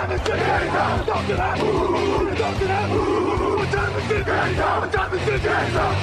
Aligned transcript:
Time 0.00 0.12
is 0.12 0.20
it 0.22 0.72
now? 0.72 1.04
Talk 1.04 1.26
to 1.26 1.34
that. 1.36 1.58
Talk 1.58 2.58
to 2.58 2.64
that. 2.64 2.88
What 2.88 3.70
time 3.70 3.98
is 3.98 4.10
it 4.10 4.26
now? 4.26 4.80
What 4.80 4.92
time 4.92 5.14
is 5.14 5.28
it 5.28 5.44
now? 5.44 5.94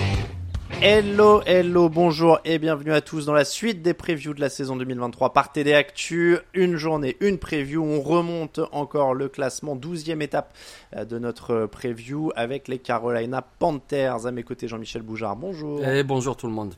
Hello, 0.80 1.42
hello, 1.48 1.90
bonjour 1.90 2.40
et 2.46 2.60
bienvenue 2.60 2.94
à 2.94 3.02
tous 3.02 3.26
dans 3.26 3.34
la 3.34 3.44
suite 3.44 3.82
des 3.82 3.96
previews 3.96 4.36
de 4.36 4.40
la 4.42 4.50
saison 4.50 4.76
2023 4.76 5.34
par 5.34 5.52
TD 5.52 5.74
Actu. 5.74 6.38
Une 6.54 6.76
journée, 6.76 7.18
une 7.22 7.40
preview. 7.40 7.84
On 7.84 8.02
remonte 8.02 8.60
encore 8.72 9.16
le 9.16 9.30
classement, 9.30 9.76
12e 9.76 10.22
étape 10.22 10.56
euh, 10.96 11.04
de 11.04 11.18
notre 11.18 11.66
preview 11.66 12.32
avec 12.36 12.68
les 12.68 12.78
Carolina 12.78 13.42
Panthers. 13.42 14.28
À 14.28 14.32
mes 14.32 14.44
côtés, 14.44 14.68
Jean-Michel 14.68 15.02
Boujard, 15.02 15.36
bonjour. 15.38 15.84
Et 15.84 16.04
bonjour 16.04 16.38
tout 16.38 16.46
le 16.46 16.54
monde. 16.54 16.76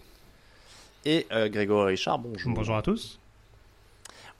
Et 1.04 1.28
euh, 1.34 1.50
Grégory 1.50 1.92
Richard, 1.92 2.20
bonjour. 2.20 2.54
Bonjour 2.54 2.78
à 2.78 2.82
tous. 2.82 3.20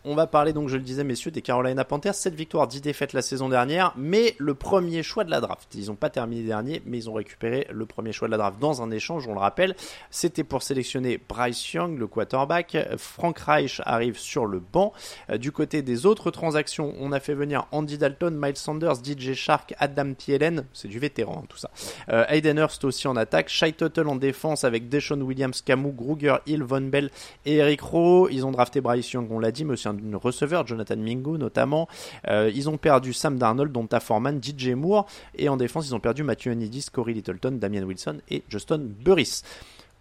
On 0.06 0.16
va 0.16 0.28
parler 0.28 0.54
donc, 0.54 0.70
je 0.70 0.78
le 0.78 0.82
disais, 0.82 1.04
messieurs, 1.04 1.30
des 1.30 1.42
Carolina 1.42 1.84
Panthers. 1.84 2.16
7 2.16 2.34
victoires, 2.34 2.70
10 2.70 2.80
défaites 2.80 3.12
la 3.12 3.22
saison 3.22 3.50
dernière, 3.50 3.94
mais 3.98 4.34
le 4.38 4.54
premier 4.54 5.04
choix 5.04 5.26
de 5.26 5.30
la 5.30 5.42
draft. 5.42 5.76
Ils 5.76 5.88
n'ont 5.88 5.96
pas 5.96 6.10
terminé 6.10 6.42
dernier, 6.42 6.82
mais 6.86 6.98
ils 7.00 7.10
ont 7.10 7.14
récupéré 7.14 7.68
le 7.70 7.86
premier 7.86 8.14
choix 8.14 8.30
de 8.30 8.32
la 8.32 8.38
draft 8.38 8.60
dans 8.60 8.82
un 8.82 8.92
échange, 8.92 9.28
on 9.28 9.34
le 9.34 9.42
rappelle. 9.42 9.76
C'était 10.10 10.46
pour 10.46 10.64
sélectionner 10.64 11.20
Bryce 11.28 11.74
Young, 11.74 12.00
le 12.00 12.08
quarterback. 12.08 12.78
Frank 12.96 13.38
Reich 13.40 13.82
arrive 13.84 14.18
sur 14.18 14.46
le 14.46 14.60
banc. 14.60 14.94
Euh, 15.30 15.38
Du 15.38 15.52
côté 15.52 15.82
des 15.82 16.06
autres 16.06 16.32
transactions, 16.32 16.94
on 17.02 17.12
a 17.12 17.20
fait 17.20 17.34
venir 17.34 17.68
Andy 17.74 17.98
Dalton, 17.98 18.40
Miles 18.42 18.56
Sanders, 18.56 19.04
DJ 19.04 19.34
Shark, 19.34 19.76
Adam 19.80 20.14
Thielen. 20.14 20.64
C'est 20.72 20.88
du 20.88 21.00
vétéran, 21.00 21.42
hein, 21.44 21.46
tout 21.50 21.58
ça. 21.58 21.72
Euh, 22.08 22.24
Hurst 22.30 22.86
aussi 22.86 23.10
en 23.10 23.18
attaque. 23.18 23.50
Shai 23.50 23.74
Tuttle 23.74 24.08
en 24.08 24.16
défense 24.16 24.64
avec 24.64 24.88
Deshaun 24.88 25.22
Williams, 25.22 25.62
Camus, 25.62 25.92
Gruger, 25.92 26.38
Hill, 26.46 26.64
Von 26.64 26.82
Bell 26.82 27.10
et 27.46 27.56
Eric 27.58 27.82
Rowe. 27.82 28.30
Ils 28.32 28.46
ont 28.46 28.52
drafté 28.52 28.80
Bryce 28.80 29.12
Young, 29.12 29.28
on 29.30 29.40
l'a 29.40 29.52
dit, 29.52 29.66
un 29.90 30.18
receveur, 30.18 30.66
Jonathan 30.68 30.98
Mingo 30.98 31.38
notamment. 31.38 31.88
Euh, 32.28 32.52
ils 32.54 32.70
ont 32.70 32.78
perdu 32.78 33.14
Sam 33.14 33.38
Darnold, 33.38 33.72
Donta 33.72 34.00
Foreman, 34.00 34.40
DJ 34.42 34.70
Moore. 34.70 35.06
Et 35.36 35.50
en 35.50 35.58
défense, 35.58 35.88
ils 35.88 35.96
ont 35.96 36.00
perdu 36.00 36.24
Matthew 36.24 36.48
Anidis, 36.48 36.88
Corey 36.92 37.14
Littleton, 37.14 37.52
Damian 37.52 37.84
Wilson 37.84 38.20
et 38.30 38.44
Justin 38.50 38.80
Burris. 38.80 39.42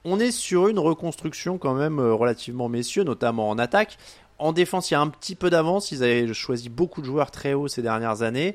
On 0.04 0.20
est 0.20 0.30
sur 0.30 0.68
une 0.68 0.78
reconstruction 0.78 1.58
quand 1.58 1.74
même 1.74 1.98
euh, 1.98 2.14
relativement 2.14 2.68
messieurs, 2.68 3.04
notamment 3.04 3.48
en 3.48 3.58
attaque. 3.58 3.98
En 4.38 4.52
défense, 4.52 4.90
il 4.90 4.94
y 4.94 4.96
a 4.96 5.00
un 5.00 5.08
petit 5.08 5.34
peu 5.34 5.50
d'avance. 5.50 5.90
Ils 5.90 6.02
avaient 6.02 6.32
choisi 6.32 6.68
beaucoup 6.68 7.00
de 7.00 7.06
joueurs 7.06 7.30
très 7.30 7.54
hauts 7.54 7.68
ces 7.68 7.82
dernières 7.82 8.22
années. 8.22 8.54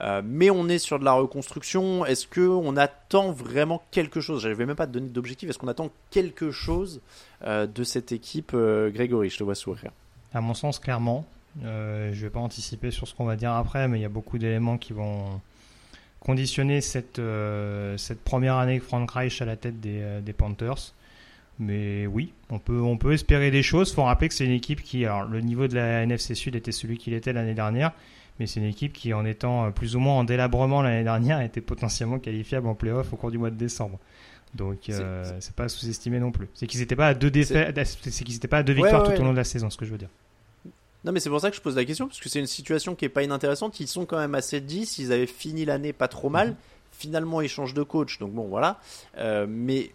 Euh, 0.00 0.20
mais 0.24 0.50
on 0.50 0.68
est 0.68 0.78
sur 0.78 0.98
de 0.98 1.04
la 1.04 1.12
reconstruction. 1.12 2.04
Est-ce 2.04 2.26
que 2.26 2.40
on 2.40 2.76
attend 2.76 3.30
vraiment 3.30 3.82
quelque 3.90 4.20
chose? 4.20 4.42
Je 4.42 4.48
ne 4.48 4.54
vais 4.54 4.66
même 4.66 4.76
pas 4.76 4.86
te 4.86 4.92
donner 4.92 5.08
d'objectif. 5.08 5.48
Est-ce 5.48 5.58
qu'on 5.58 5.68
attend 5.68 5.90
quelque 6.10 6.50
chose 6.50 7.00
de 7.44 7.84
cette 7.84 8.12
équipe 8.12 8.54
Grégory, 8.54 9.30
je 9.30 9.38
te 9.38 9.44
vois 9.44 9.54
sourire. 9.54 9.90
À 10.34 10.40
mon 10.40 10.54
sens, 10.54 10.78
clairement. 10.78 11.26
Euh, 11.64 12.12
je 12.14 12.22
vais 12.22 12.30
pas 12.30 12.40
anticiper 12.40 12.90
sur 12.90 13.06
ce 13.06 13.14
qu'on 13.14 13.24
va 13.26 13.36
dire 13.36 13.52
après, 13.52 13.86
mais 13.88 13.98
il 13.98 14.02
y 14.02 14.06
a 14.06 14.08
beaucoup 14.10 14.38
d'éléments 14.38 14.78
qui 14.78 14.92
vont 14.94 15.40
conditionner 16.20 16.80
cette, 16.80 17.18
euh, 17.18 17.96
cette 17.98 18.22
première 18.22 18.56
année 18.56 18.72
avec 18.72 18.82
Frank 18.84 19.10
Reich 19.10 19.42
à 19.42 19.44
la 19.44 19.56
tête 19.56 19.80
des, 19.80 19.98
euh, 20.00 20.20
des 20.20 20.32
Panthers. 20.32 20.94
Mais 21.58 22.06
oui, 22.06 22.32
on 22.48 22.58
peut, 22.58 22.80
on 22.80 22.96
peut 22.96 23.12
espérer 23.12 23.50
des 23.50 23.62
choses. 23.62 23.90
Il 23.90 23.94
faut 23.94 24.04
rappeler 24.04 24.28
que 24.28 24.34
c'est 24.34 24.46
une 24.46 24.52
équipe 24.52 24.82
qui, 24.82 25.04
alors 25.04 25.24
le 25.24 25.40
niveau 25.40 25.68
de 25.68 25.74
la 25.74 26.02
NFC 26.04 26.34
Sud 26.34 26.56
était 26.56 26.72
celui 26.72 26.96
qu'il 26.96 27.12
était 27.12 27.32
l'année 27.34 27.54
dernière, 27.54 27.92
mais 28.40 28.46
c'est 28.46 28.60
une 28.60 28.66
équipe 28.66 28.92
qui, 28.94 29.12
en 29.12 29.24
étant 29.26 29.70
plus 29.72 29.94
ou 29.94 30.00
moins 30.00 30.14
en 30.14 30.24
délabrement 30.24 30.80
l'année 30.80 31.04
dernière, 31.04 31.40
était 31.42 31.60
potentiellement 31.60 32.18
qualifiable 32.18 32.66
en 32.68 32.74
playoff 32.74 33.12
au 33.12 33.16
cours 33.16 33.30
du 33.30 33.36
mois 33.38 33.50
de 33.50 33.56
décembre. 33.56 33.98
Donc 34.54 34.88
euh, 34.90 35.24
C'est- 35.40 35.54
pas 35.54 35.64
à 35.64 35.68
sous-estimer 35.68 36.18
non 36.20 36.30
plus. 36.30 36.48
C'est 36.54 36.66
qu'ils 36.66 36.80
n'étaient 36.80 36.96
pas 36.96 37.08
à 37.08 37.14
deux 37.14 37.30
défaites, 37.30 37.78
c'est 37.84 38.24
qu'ils 38.24 38.34
n'étaient 38.34 38.48
pas 38.48 38.58
à 38.58 38.62
deux 38.62 38.72
Ouais, 38.74 38.80
victoires 38.82 39.02
ouais, 39.06 39.14
tout 39.14 39.20
au 39.20 39.24
long 39.24 39.28
ouais. 39.30 39.34
de 39.34 39.38
la 39.38 39.44
saison, 39.44 39.68
ce 39.70 39.76
que 39.76 39.84
je 39.84 39.90
veux 39.92 39.98
dire. 39.98 40.10
Non, 41.04 41.12
mais 41.12 41.20
c'est 41.20 41.30
pour 41.30 41.40
ça 41.40 41.50
que 41.50 41.56
je 41.56 41.60
pose 41.60 41.76
la 41.76 41.84
question, 41.84 42.06
parce 42.06 42.20
que 42.20 42.28
c'est 42.28 42.38
une 42.38 42.46
situation 42.46 42.94
qui 42.94 43.04
est 43.04 43.08
pas 43.08 43.22
inintéressante. 43.22 43.80
Ils 43.80 43.88
sont 43.88 44.06
quand 44.06 44.18
même 44.18 44.34
assez 44.34 44.60
10, 44.60 44.98
ils 44.98 45.12
avaient 45.12 45.26
fini 45.26 45.64
l'année 45.64 45.92
pas 45.92 46.08
trop 46.08 46.30
mal. 46.30 46.56
Finalement, 46.92 47.40
ils 47.40 47.48
changent 47.48 47.74
de 47.74 47.82
coach, 47.82 48.18
donc 48.18 48.32
bon, 48.32 48.46
voilà. 48.48 48.78
Euh, 49.18 49.46
mais 49.48 49.92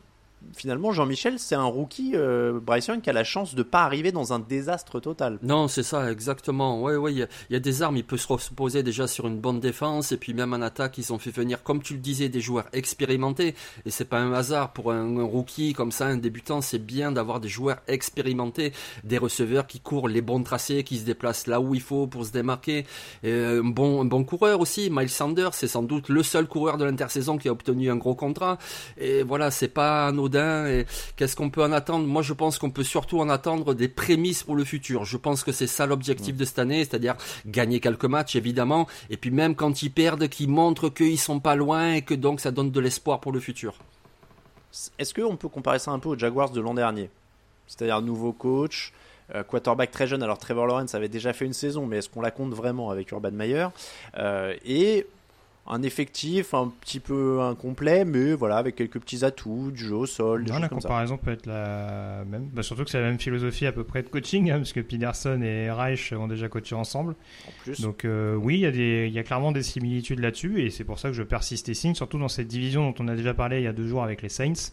finalement, 0.55 0.91
Jean-Michel, 0.91 1.39
c'est 1.39 1.55
un 1.55 1.63
rookie, 1.63 2.11
euh, 2.15 2.59
qui 3.01 3.09
a 3.09 3.13
la 3.13 3.23
chance 3.23 3.55
de 3.55 3.63
pas 3.63 3.83
arriver 3.83 4.11
dans 4.11 4.33
un 4.33 4.39
désastre 4.39 4.99
total. 4.99 5.39
Non, 5.41 5.67
c'est 5.67 5.83
ça, 5.83 6.11
exactement. 6.11 6.81
Ouais, 6.81 6.95
ouais, 6.95 7.13
il 7.13 7.27
y, 7.49 7.55
a- 7.55 7.59
des 7.59 7.81
armes, 7.81 7.97
il 7.97 8.05
peut 8.05 8.17
se 8.17 8.27
reposer 8.27 8.83
déjà 8.83 9.07
sur 9.07 9.27
une 9.27 9.39
bonne 9.39 9.59
défense, 9.59 10.11
et 10.11 10.17
puis 10.17 10.33
même 10.33 10.53
en 10.53 10.61
attaque, 10.61 10.97
ils 10.97 11.11
ont 11.11 11.17
fait 11.17 11.31
venir, 11.31 11.63
comme 11.63 11.81
tu 11.81 11.93
le 11.93 11.99
disais, 11.99 12.29
des 12.29 12.39
joueurs 12.39 12.65
expérimentés. 12.73 13.55
Et 13.85 13.91
c'est 13.91 14.05
pas 14.05 14.19
un 14.19 14.31
hasard 14.33 14.73
pour 14.73 14.91
un, 14.91 15.23
rookie 15.23 15.73
comme 15.73 15.91
ça, 15.91 16.05
un 16.05 16.17
débutant, 16.17 16.61
c'est 16.61 16.79
bien 16.79 17.11
d'avoir 17.11 17.39
des 17.39 17.49
joueurs 17.49 17.77
expérimentés, 17.87 18.73
des 19.03 19.17
receveurs 19.17 19.67
qui 19.67 19.79
courent 19.79 20.07
les 20.07 20.21
bons 20.21 20.43
tracés, 20.43 20.83
qui 20.83 20.97
se 20.97 21.05
déplacent 21.05 21.47
là 21.47 21.59
où 21.59 21.75
il 21.75 21.81
faut 21.81 22.07
pour 22.07 22.25
se 22.25 22.31
démarquer. 22.31 22.85
Et 23.23 23.33
un 23.33 23.63
bon, 23.63 24.01
un 24.01 24.05
bon 24.05 24.23
coureur 24.23 24.59
aussi, 24.59 24.89
Miles 24.91 25.09
Sanders, 25.09 25.53
c'est 25.53 25.67
sans 25.67 25.83
doute 25.83 26.09
le 26.09 26.23
seul 26.23 26.47
coureur 26.47 26.77
de 26.77 26.85
l'intersaison 26.85 27.37
qui 27.37 27.49
a 27.49 27.51
obtenu 27.51 27.89
un 27.89 27.95
gros 27.95 28.15
contrat. 28.15 28.57
Et 28.97 29.23
voilà, 29.23 29.51
c'est 29.51 29.67
pas 29.67 30.11
anodin. 30.27 30.67
Et 30.67 30.85
qu'est-ce 31.15 31.35
qu'on 31.35 31.49
peut 31.49 31.63
en 31.63 31.71
attendre? 31.71 32.07
Moi, 32.07 32.21
je 32.21 32.33
pense 32.33 32.57
qu'on 32.57 32.69
peut 32.69 32.83
surtout 32.83 33.19
en 33.19 33.29
attendre 33.29 33.73
des 33.73 33.87
prémices 33.87 34.43
pour 34.43 34.55
le 34.55 34.63
futur. 34.63 35.05
Je 35.05 35.17
pense 35.17 35.43
que 35.43 35.51
c'est 35.51 35.67
ça 35.67 35.85
l'objectif 35.85 36.35
de 36.35 36.45
cette 36.45 36.59
année, 36.59 36.79
c'est-à-dire 36.79 37.15
gagner 37.45 37.79
quelques 37.79 38.05
matchs, 38.05 38.35
évidemment. 38.35 38.87
Et 39.09 39.17
puis 39.17 39.31
même 39.31 39.55
quand 39.55 39.81
ils 39.81 39.91
perdent, 39.91 40.27
qu'ils 40.27 40.49
montrent 40.49 40.89
qu'ils 40.89 41.19
sont 41.19 41.39
pas 41.39 41.55
loin 41.55 41.93
et 41.93 42.01
que 42.01 42.13
donc 42.13 42.39
ça 42.39 42.51
donne 42.51 42.71
de 42.71 42.79
l'espoir 42.79 43.19
pour 43.19 43.31
le 43.31 43.39
futur. 43.39 43.75
Est-ce 44.99 45.13
qu'on 45.13 45.37
peut 45.37 45.49
comparer 45.49 45.79
ça 45.79 45.91
un 45.91 45.99
peu 45.99 46.09
aux 46.09 46.17
Jaguars 46.17 46.51
de 46.51 46.61
l'an 46.61 46.73
dernier? 46.73 47.09
C'est-à-dire 47.67 48.01
nouveau 48.01 48.31
coach, 48.31 48.93
euh, 49.33 49.43
quarterback 49.43 49.91
très 49.91 50.07
jeune. 50.07 50.23
Alors 50.23 50.37
Trevor 50.37 50.67
Lawrence 50.67 50.93
avait 50.95 51.09
déjà 51.09 51.33
fait 51.33 51.45
une 51.45 51.53
saison, 51.53 51.85
mais 51.85 51.97
est-ce 51.97 52.09
qu'on 52.09 52.21
la 52.21 52.31
compte 52.31 52.53
vraiment 52.53 52.91
avec 52.91 53.11
Urban 53.11 53.31
Meyer? 53.31 53.67
Euh, 54.17 54.53
Et 54.65 55.07
un 55.69 55.81
effectif 55.83 56.53
un 56.53 56.71
petit 56.81 56.99
peu 56.99 57.41
incomplet, 57.41 58.05
mais 58.05 58.33
voilà, 58.33 58.57
avec 58.57 58.75
quelques 58.75 58.99
petits 58.99 59.25
atouts, 59.25 59.71
du 59.71 59.85
jeu 59.85 59.95
au 59.95 60.05
sol, 60.05 60.43
des 60.43 60.49
Non, 60.49 60.55
choses 60.55 60.61
la 60.61 60.69
comme 60.69 60.79
ça. 60.81 60.87
comparaison 60.87 61.17
peut 61.17 61.31
être 61.31 61.45
la 61.45 62.23
même. 62.25 62.49
Bah, 62.53 62.63
surtout 62.63 62.83
que 62.85 62.89
c'est 62.89 62.99
la 63.01 63.07
même 63.07 63.19
philosophie 63.19 63.65
à 63.65 63.71
peu 63.71 63.83
près 63.83 64.01
de 64.03 64.07
coaching, 64.09 64.49
hein, 64.49 64.57
parce 64.57 64.71
que 64.73 64.79
Peterson 64.79 65.41
et 65.41 65.69
Reich 65.69 66.13
ont 66.13 66.27
déjà 66.27 66.47
coaché 66.49 66.75
ensemble. 66.75 67.15
En 67.47 67.51
plus, 67.63 67.81
Donc 67.81 68.05
euh, 68.05 68.35
oui, 68.35 68.55
il 68.55 68.59
y, 68.61 68.65
a 68.65 68.71
des- 68.71 69.05
il 69.07 69.13
y 69.13 69.19
a 69.19 69.23
clairement 69.23 69.51
des 69.51 69.63
similitudes 69.63 70.19
là-dessus, 70.19 70.61
et 70.61 70.69
c'est 70.69 70.83
pour 70.85 70.99
ça 70.99 71.09
que 71.09 71.15
je 71.15 71.23
persiste 71.23 71.67
et 71.69 71.73
signe, 71.73 71.95
surtout 71.95 72.17
dans 72.19 72.27
cette 72.29 72.47
division 72.47 72.89
dont 72.89 72.95
on 73.03 73.07
a 73.07 73.15
déjà 73.15 73.33
parlé 73.33 73.57
il 73.57 73.63
y 73.63 73.67
a 73.67 73.73
deux 73.73 73.87
jours 73.87 74.03
avec 74.03 74.21
les 74.21 74.29
Saints. 74.29 74.71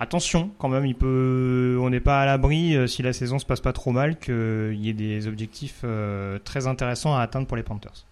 Attention, 0.00 0.50
quand 0.58 0.68
même, 0.68 0.86
il 0.86 0.96
peut, 0.96 1.78
on 1.80 1.88
n'est 1.88 2.00
pas 2.00 2.20
à 2.22 2.26
l'abri 2.26 2.74
euh, 2.76 2.88
si 2.88 3.02
la 3.02 3.12
saison 3.12 3.38
se 3.38 3.46
passe 3.46 3.60
pas 3.60 3.72
trop 3.72 3.92
mal 3.92 4.18
qu'il 4.18 4.74
y 4.74 4.88
ait 4.88 4.92
des 4.92 5.28
objectifs 5.28 5.82
euh, 5.84 6.38
très 6.42 6.66
intéressants 6.66 7.14
à 7.14 7.20
atteindre 7.20 7.46
pour 7.46 7.56
les 7.56 7.62
Panthers. 7.62 8.04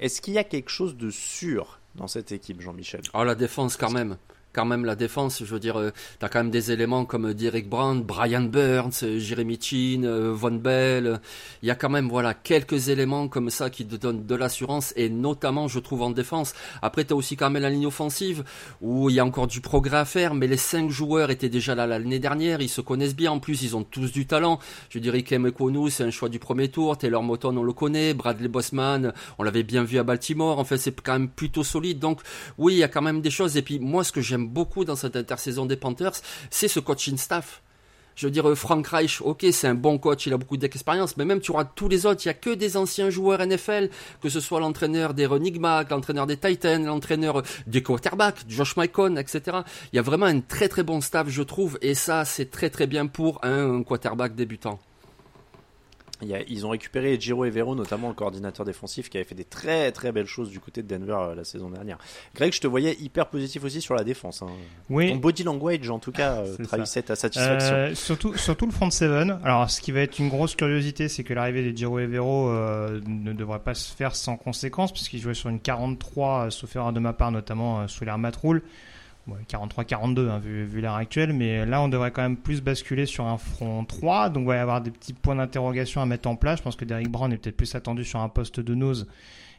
Est-ce 0.00 0.20
qu'il 0.20 0.34
y 0.34 0.38
a 0.38 0.44
quelque 0.44 0.70
chose 0.70 0.96
de 0.96 1.10
sûr 1.10 1.78
dans 1.94 2.08
cette 2.08 2.32
équipe, 2.32 2.60
Jean-Michel? 2.60 3.02
Ah, 3.12 3.24
la 3.24 3.34
défense 3.34 3.76
quand 3.76 3.90
même. 3.90 4.16
Quand 4.54 4.64
même 4.64 4.84
la 4.84 4.94
défense. 4.94 5.42
Je 5.44 5.52
veux 5.52 5.60
dire, 5.60 5.78
euh, 5.78 5.90
tu 6.18 6.24
as 6.24 6.28
quand 6.28 6.38
même 6.38 6.50
des 6.50 6.70
éléments 6.72 7.04
comme 7.04 7.34
Derek 7.34 7.68
Brown, 7.68 8.02
Brian 8.02 8.42
Burns, 8.42 9.02
euh, 9.02 9.18
Jeremy 9.18 9.58
Chin, 9.60 10.04
euh, 10.04 10.32
Von 10.32 10.52
Bell. 10.52 11.20
Il 11.62 11.68
y 11.68 11.70
a 11.70 11.74
quand 11.74 11.90
même 11.90 12.08
voilà 12.08 12.32
quelques 12.32 12.88
éléments 12.88 13.28
comme 13.28 13.50
ça 13.50 13.68
qui 13.68 13.84
te 13.84 13.96
donnent 13.96 14.24
de 14.24 14.34
l'assurance 14.34 14.92
et 14.96 15.10
notamment 15.10 15.68
je 15.68 15.80
trouve 15.80 16.02
en 16.02 16.10
défense. 16.10 16.54
Après 16.80 17.04
tu 17.04 17.12
as 17.12 17.16
aussi 17.16 17.36
quand 17.36 17.50
même 17.50 17.62
la 17.62 17.70
ligne 17.70 17.86
offensive 17.86 18.44
où 18.80 19.10
il 19.10 19.16
y 19.16 19.20
a 19.20 19.24
encore 19.24 19.48
du 19.48 19.60
progrès 19.60 19.98
à 19.98 20.04
faire, 20.04 20.34
mais 20.34 20.46
les 20.46 20.56
cinq 20.56 20.90
joueurs 20.90 21.30
étaient 21.30 21.48
déjà 21.48 21.74
là 21.74 21.86
l'année 21.86 22.20
dernière, 22.20 22.60
ils 22.60 22.68
se 22.68 22.80
connaissent 22.80 23.16
bien 23.16 23.32
en 23.32 23.40
plus, 23.40 23.62
ils 23.62 23.76
ont 23.76 23.82
tous 23.82 24.12
du 24.12 24.26
talent. 24.26 24.60
Je 24.90 24.98
dirais 25.00 25.22
Kem 25.22 25.46
Ekonu, 25.46 25.90
c'est 25.90 26.04
un 26.04 26.10
choix 26.10 26.28
du 26.28 26.38
premier 26.38 26.68
tour, 26.68 26.96
Taylor 26.96 27.22
Moton 27.22 27.56
on 27.56 27.62
le 27.62 27.72
connaît, 27.72 28.14
Bradley 28.14 28.48
Bossman, 28.48 29.12
on 29.38 29.42
l'avait 29.42 29.64
bien 29.64 29.82
vu 29.82 29.98
à 29.98 30.04
Baltimore. 30.04 30.58
En 30.58 30.64
fait 30.64 30.78
c'est 30.78 31.00
quand 31.00 31.14
même 31.14 31.28
plutôt 31.28 31.64
solide. 31.64 31.98
Donc 31.98 32.20
oui 32.58 32.74
il 32.74 32.78
y 32.78 32.84
a 32.84 32.88
quand 32.88 33.02
même 33.02 33.20
des 33.20 33.30
choses. 33.30 33.56
Et 33.56 33.62
puis 33.62 33.80
moi 33.80 34.04
ce 34.04 34.12
que 34.12 34.20
j'aime 34.20 34.43
beaucoup 34.48 34.84
dans 34.84 34.96
cette 34.96 35.16
intersaison 35.16 35.66
des 35.66 35.76
Panthers, 35.76 36.20
c'est 36.50 36.68
ce 36.68 36.80
coaching 36.80 37.16
staff. 37.16 37.62
Je 38.16 38.26
veux 38.26 38.30
dire, 38.30 38.48
euh, 38.48 38.54
Frank 38.54 38.86
Reich, 38.86 39.20
ok, 39.20 39.44
c'est 39.50 39.66
un 39.66 39.74
bon 39.74 39.98
coach, 39.98 40.26
il 40.26 40.32
a 40.32 40.36
beaucoup 40.36 40.56
d'expérience, 40.56 41.16
mais 41.16 41.24
même 41.24 41.40
tu 41.40 41.50
auras 41.50 41.64
tous 41.64 41.88
les 41.88 42.06
autres, 42.06 42.24
il 42.24 42.28
n'y 42.28 42.30
a 42.30 42.34
que 42.34 42.50
des 42.50 42.76
anciens 42.76 43.10
joueurs 43.10 43.44
NFL, 43.44 43.90
que 44.22 44.28
ce 44.28 44.38
soit 44.38 44.60
l'entraîneur 44.60 45.14
des 45.14 45.26
Running 45.26 45.60
l'entraîneur 45.90 46.26
des 46.26 46.36
Titans, 46.36 46.84
l'entraîneur 46.84 47.42
des 47.66 47.82
quarterbacks, 47.82 48.44
Josh 48.48 48.76
Mycon, 48.76 49.16
etc. 49.16 49.58
Il 49.92 49.96
y 49.96 49.98
a 49.98 50.02
vraiment 50.02 50.26
un 50.26 50.40
très 50.40 50.68
très 50.68 50.84
bon 50.84 51.00
staff, 51.00 51.28
je 51.28 51.42
trouve, 51.42 51.76
et 51.82 51.94
ça, 51.94 52.24
c'est 52.24 52.50
très 52.50 52.70
très 52.70 52.86
bien 52.86 53.06
pour 53.06 53.44
un 53.44 53.82
quarterback 53.82 54.36
débutant 54.36 54.78
ils 56.22 56.66
ont 56.66 56.70
récupéré 56.70 57.18
Giro 57.18 57.44
Evero, 57.44 57.74
notamment 57.74 58.08
le 58.08 58.14
coordinateur 58.14 58.64
défensif, 58.64 59.08
qui 59.08 59.16
avait 59.16 59.24
fait 59.24 59.34
des 59.34 59.44
très 59.44 59.92
très 59.92 60.12
belles 60.12 60.26
choses 60.26 60.50
du 60.50 60.60
côté 60.60 60.82
de 60.82 60.88
Denver 60.88 61.16
euh, 61.18 61.34
la 61.34 61.44
saison 61.44 61.70
dernière. 61.70 61.98
Greg, 62.34 62.52
je 62.52 62.60
te 62.60 62.66
voyais 62.66 62.96
hyper 63.00 63.26
positif 63.26 63.64
aussi 63.64 63.80
sur 63.80 63.94
la 63.94 64.04
défense. 64.04 64.42
Hein. 64.42 64.48
Oui. 64.90 65.10
Ton 65.10 65.16
body 65.16 65.44
language, 65.44 65.90
en 65.90 65.98
tout 65.98 66.12
cas, 66.12 66.38
euh, 66.38 66.56
trahissait 66.64 67.02
ta 67.02 67.16
satisfaction. 67.16 67.74
Euh, 67.74 67.94
surtout, 67.94 68.36
surtout 68.36 68.66
le 68.66 68.72
front 68.72 68.90
seven. 68.90 69.38
Alors, 69.44 69.70
ce 69.70 69.80
qui 69.80 69.92
va 69.92 70.00
être 70.00 70.18
une 70.18 70.28
grosse 70.28 70.54
curiosité, 70.54 71.08
c'est 71.08 71.24
que 71.24 71.34
l'arrivée 71.34 71.70
de 71.70 71.76
Giro 71.76 71.98
Evero 71.98 72.50
ne 72.50 73.32
devrait 73.32 73.60
pas 73.60 73.74
se 73.74 73.94
faire 73.94 74.14
sans 74.14 74.36
conséquence, 74.36 74.92
puisqu'il 74.92 75.20
jouait 75.20 75.34
sur 75.34 75.50
une 75.50 75.60
43, 75.60 76.50
sauf 76.50 76.74
erreur 76.76 76.92
de 76.92 77.00
ma 77.00 77.12
part, 77.12 77.32
notamment 77.32 77.86
sous 77.88 78.04
l'air 78.04 78.18
matroul. 78.18 78.62
43-42 79.48 80.28
hein, 80.28 80.38
vu, 80.38 80.64
vu 80.64 80.80
l'heure 80.80 80.94
actuelle, 80.94 81.32
mais 81.32 81.64
là 81.64 81.80
on 81.80 81.88
devrait 81.88 82.10
quand 82.10 82.22
même 82.22 82.36
plus 82.36 82.60
basculer 82.60 83.06
sur 83.06 83.26
un 83.26 83.38
front 83.38 83.84
3, 83.84 84.30
donc 84.30 84.42
il 84.42 84.48
va 84.48 84.56
y 84.56 84.58
avoir 84.58 84.80
des 84.80 84.90
petits 84.90 85.12
points 85.12 85.36
d'interrogation 85.36 86.00
à 86.00 86.06
mettre 86.06 86.28
en 86.28 86.36
place. 86.36 86.58
Je 86.58 86.62
pense 86.64 86.76
que 86.76 86.84
Derrick 86.84 87.10
Brown 87.10 87.32
est 87.32 87.38
peut-être 87.38 87.56
plus 87.56 87.74
attendu 87.74 88.04
sur 88.04 88.20
un 88.20 88.28
poste 88.28 88.60
de 88.60 88.74
nose. 88.74 89.06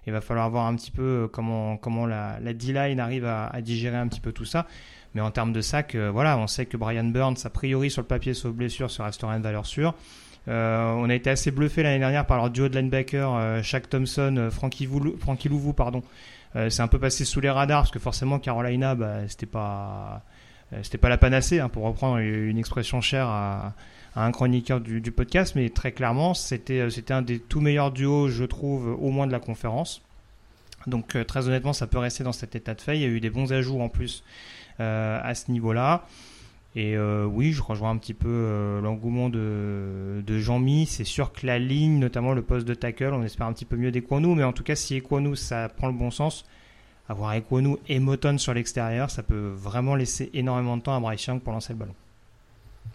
Il 0.08 0.14
va 0.14 0.22
falloir 0.22 0.50
voir 0.50 0.68
un 0.68 0.76
petit 0.76 0.92
peu 0.92 1.02
euh, 1.02 1.28
comment, 1.28 2.06
la, 2.06 2.40
la 2.40 2.54
D-line 2.54 3.00
arrive 3.00 3.26
à, 3.26 3.48
à, 3.48 3.62
digérer 3.62 3.98
un 3.98 4.08
petit 4.08 4.22
peu 4.22 4.32
tout 4.32 4.46
ça. 4.46 4.68
Mais 5.16 5.22
en 5.22 5.32
termes 5.32 5.54
de 5.54 5.62
sac, 5.62 5.96
euh, 5.96 6.12
voilà, 6.12 6.38
on 6.38 6.46
sait 6.46 6.66
que 6.66 6.78
Brian 6.78 7.06
Burns, 7.06 7.38
a 7.46 7.50
priori 7.50 7.90
sur 7.90 8.02
le 8.02 8.08
papier 8.08 8.34
sauf 8.34 8.54
blessure, 8.54 8.92
se 8.92 9.02
restera 9.02 9.36
une 9.36 9.42
valeur 9.42 9.66
sûre. 9.66 9.96
Euh, 10.48 10.94
on 10.94 11.10
a 11.10 11.16
été 11.16 11.30
assez 11.30 11.52
bluffé 11.52 11.82
l'année 11.84 12.00
dernière 12.00 12.26
par 12.26 12.38
leur 12.38 12.50
duo 12.50 12.70
de 12.70 12.78
linebacker, 12.78 13.34
euh, 13.34 13.62
Shaq 13.64 13.90
Thompson, 13.90 14.50
Frankie, 14.52 14.88
Frankie 15.20 15.50
Louvou, 15.50 15.74
pardon, 15.74 16.04
euh, 16.56 16.70
c'est 16.70 16.82
un 16.82 16.88
peu 16.88 17.00
passé 17.00 17.26
sous 17.26 17.42
les 17.42 17.50
radars 17.50 17.82
parce 17.82 17.92
que 17.92 18.00
forcément 18.00 18.40
Carolina, 18.40 18.96
bah, 18.96 19.28
c'était 19.28 19.46
pas 19.46 20.24
euh, 20.74 20.80
c'était 20.84 20.98
pas 20.98 21.10
la 21.10 21.18
panacée, 21.18 21.60
hein, 21.60 21.70
pour 21.70 21.84
reprendre 21.84 22.18
une 22.18 22.58
expression 22.58 23.02
chère 23.02 23.28
à, 23.28 23.74
un 24.18 24.32
chroniqueur 24.32 24.80
du, 24.80 25.12
podcast, 25.12 25.56
mais 25.56 25.70
très 25.70 25.92
clairement, 25.92 26.34
c'était 26.34 26.80
euh, 26.80 26.90
c'était 26.90 27.14
un 27.14 27.22
des 27.22 27.40
tout 27.40 27.60
meilleurs 27.60 27.92
duos, 27.92 28.30
je 28.30 28.46
trouve, 28.46 28.88
au 28.88 29.12
moins 29.12 29.28
de 29.28 29.34
la 29.34 29.40
conférence. 29.40 30.02
Donc 30.88 31.18
très 31.28 31.48
honnêtement, 31.48 31.74
ça 31.74 31.88
peut 31.88 31.98
rester 31.98 32.24
dans 32.24 32.32
cet 32.32 32.56
état 32.56 32.76
de 32.76 32.82
fait. 32.82 32.96
Il 32.96 33.02
y 33.02 33.06
a 33.06 33.08
eu 33.08 33.20
des 33.20 33.32
bons 33.32 33.52
ajouts 33.52 33.82
en 33.82 33.90
plus 33.90 34.24
à 34.78 35.34
ce 35.34 35.52
niveau-là. 35.52 36.06
Et 36.76 36.98
euh, 36.98 37.26
oui, 37.26 37.54
je 37.54 37.62
rejoins 37.62 37.92
un 37.92 37.98
petit 37.98 38.14
peu 38.14 38.28
euh, 38.28 38.82
l'engouement 38.82 39.30
de, 39.30 40.24
Jean-Mi. 40.28 40.86
C'est 40.86 41.06
sûr 41.06 41.32
que 41.32 41.48
la 41.48 41.58
ligne, 41.58 42.00
notamment 42.00 42.34
le 42.34 42.42
poste 42.42 42.68
de 42.68 42.74
tackle, 42.74 43.14
on 43.14 43.24
espère 43.24 43.48
un 43.48 43.54
petit 43.54 43.66
peu 43.66 43.78
mieux 43.78 43.92
d'Equanu. 43.92 44.36
Mais 44.36 44.44
en 44.44 44.52
tout 44.52 44.64
cas, 44.64 44.76
si 44.76 44.96
Equanu, 44.96 45.38
ça 45.38 45.70
prend 45.70 45.88
le 45.88 45.94
bon 45.94 46.12
sens, 46.12 46.46
avoir 47.08 47.34
Equanu 47.34 47.78
et 47.88 48.00
Moton 48.00 48.38
sur 48.38 48.54
l'extérieur, 48.54 49.10
ça 49.10 49.24
peut 49.24 49.54
vraiment 49.56 49.96
laisser 49.96 50.30
énormément 50.34 50.76
de 50.76 50.82
temps 50.82 50.96
à 50.96 51.00
Bryce 51.00 51.26
Young 51.26 51.40
pour 51.40 51.54
lancer 51.54 51.72
le 51.72 51.80
ballon. 51.80 51.96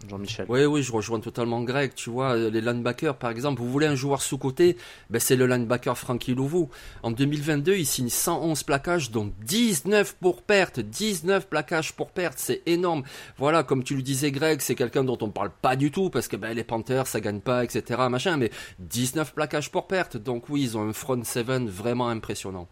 Jean-Michel. 0.09 0.47
Oui, 0.49 0.65
oui, 0.65 0.83
je 0.83 0.93
rejoins 0.93 1.21
totalement 1.21 1.63
Greg. 1.63 1.95
Tu 1.95 2.11
vois, 2.11 2.37
les 2.37 2.61
linebackers, 2.61 3.17
par 3.17 3.31
exemple, 3.31 3.61
vous 3.61 3.71
voulez 3.71 3.87
un 3.87 3.95
joueur 3.95 4.23
sous-côté, 4.23 4.77
ben 5.11 5.21
c'est 5.21 5.37
le 5.37 5.47
linebacker 5.47 5.97
Frankie 5.97 6.35
Louvou. 6.35 6.71
En 7.03 7.11
2022, 7.11 7.77
il 7.77 7.87
signe 7.87 8.09
111 8.09 8.63
plaquages, 8.63 9.11
dont 9.11 9.33
19 9.45 10.17
pour 10.21 10.43
perte. 10.43 10.81
19 10.81 11.49
plaquages 11.49 11.93
pour 11.93 12.11
perte, 12.11 12.39
c'est 12.39 12.63
énorme. 12.67 13.03
Voilà, 13.39 13.63
comme 13.63 13.85
tu 13.85 13.95
le 13.95 14.03
disais, 14.03 14.31
Greg, 14.31 14.61
c'est 14.61 14.75
quelqu'un 14.75 15.05
dont 15.05 15.19
on 15.21 15.31
parle 15.31 15.51
pas 15.51 15.77
du 15.77 15.91
tout, 15.91 16.11
parce 16.11 16.29
que 16.29 16.37
ben, 16.37 16.55
les 16.55 16.65
Panthers, 16.65 17.07
ça 17.07 17.21
gagne 17.21 17.41
pas, 17.41 17.65
etc., 17.65 18.01
machin, 18.11 18.37
mais 18.37 18.51
19 18.79 19.35
plaquages 19.35 19.71
pour 19.71 19.87
perte. 19.87 20.17
Donc 20.17 20.49
oui, 20.49 20.63
ils 20.63 20.79
ont 20.79 20.89
un 20.89 20.93
front 20.93 21.23
seven 21.25 21.69
vraiment 21.69 22.09
impressionnant. 22.09 22.69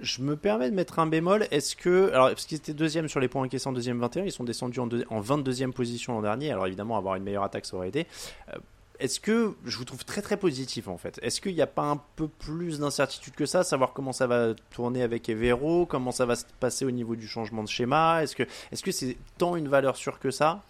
Je 0.00 0.22
me 0.22 0.36
permets 0.36 0.70
de 0.70 0.74
mettre 0.74 0.98
un 0.98 1.06
bémol. 1.06 1.46
Est-ce 1.50 1.76
que. 1.76 2.10
Alors, 2.12 2.28
parce 2.28 2.46
qu'ils 2.46 2.58
étaient 2.58 2.74
deuxième 2.74 3.08
sur 3.08 3.20
les 3.20 3.28
points 3.28 3.42
encaissés 3.42 3.68
en 3.68 3.72
deuxième 3.72 4.00
21, 4.00 4.24
ils 4.24 4.32
sont 4.32 4.44
descendus 4.44 4.80
en, 4.80 4.88
en 4.88 5.20
22e 5.20 5.72
position 5.72 6.14
l'an 6.14 6.22
dernier. 6.22 6.50
Alors, 6.50 6.66
évidemment, 6.66 6.96
avoir 6.96 7.14
une 7.14 7.22
meilleure 7.22 7.44
attaque, 7.44 7.66
ça 7.66 7.76
aurait 7.76 7.88
aidé. 7.88 8.06
Euh, 8.48 8.58
est-ce 9.00 9.18
que 9.18 9.54
je 9.64 9.76
vous 9.76 9.84
trouve 9.84 10.04
très 10.04 10.22
très 10.22 10.36
positif 10.36 10.86
en 10.86 10.96
fait 10.96 11.18
Est-ce 11.22 11.40
qu'il 11.40 11.54
n'y 11.54 11.62
a 11.62 11.66
pas 11.66 11.82
un 11.82 12.00
peu 12.16 12.28
plus 12.28 12.78
d'incertitude 12.78 13.34
que 13.34 13.46
ça 13.46 13.64
Savoir 13.64 13.92
comment 13.92 14.12
ça 14.12 14.26
va 14.26 14.54
tourner 14.70 15.02
avec 15.02 15.28
Evero, 15.28 15.84
comment 15.84 16.12
ça 16.12 16.26
va 16.26 16.36
se 16.36 16.44
passer 16.60 16.84
au 16.84 16.92
niveau 16.92 17.16
du 17.16 17.26
changement 17.26 17.64
de 17.64 17.68
schéma? 17.68 18.22
Est-ce 18.22 18.36
que 18.36 18.44
est-ce 18.70 18.82
que 18.82 18.92
c'est 18.92 19.16
tant 19.36 19.56
une 19.56 19.68
valeur 19.68 19.96
sûre 19.96 20.20
que 20.20 20.30
ça? 20.30 20.62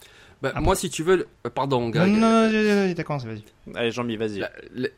Bah, 0.45 0.61
moi, 0.61 0.77
si 0.77 0.91
tu 0.91 1.03
veux, 1.03 1.27
euh, 1.47 1.51
pardon, 1.51 1.89
Greg. 1.89 2.13
Non, 2.13 2.51
non, 2.51 2.53
non, 2.53 2.93
d'accord, 2.93 3.19
vas-y. 3.19 3.43
Allez, 3.75 3.91
Jean-Mi, 3.91 4.19
vas-y. 4.19 4.45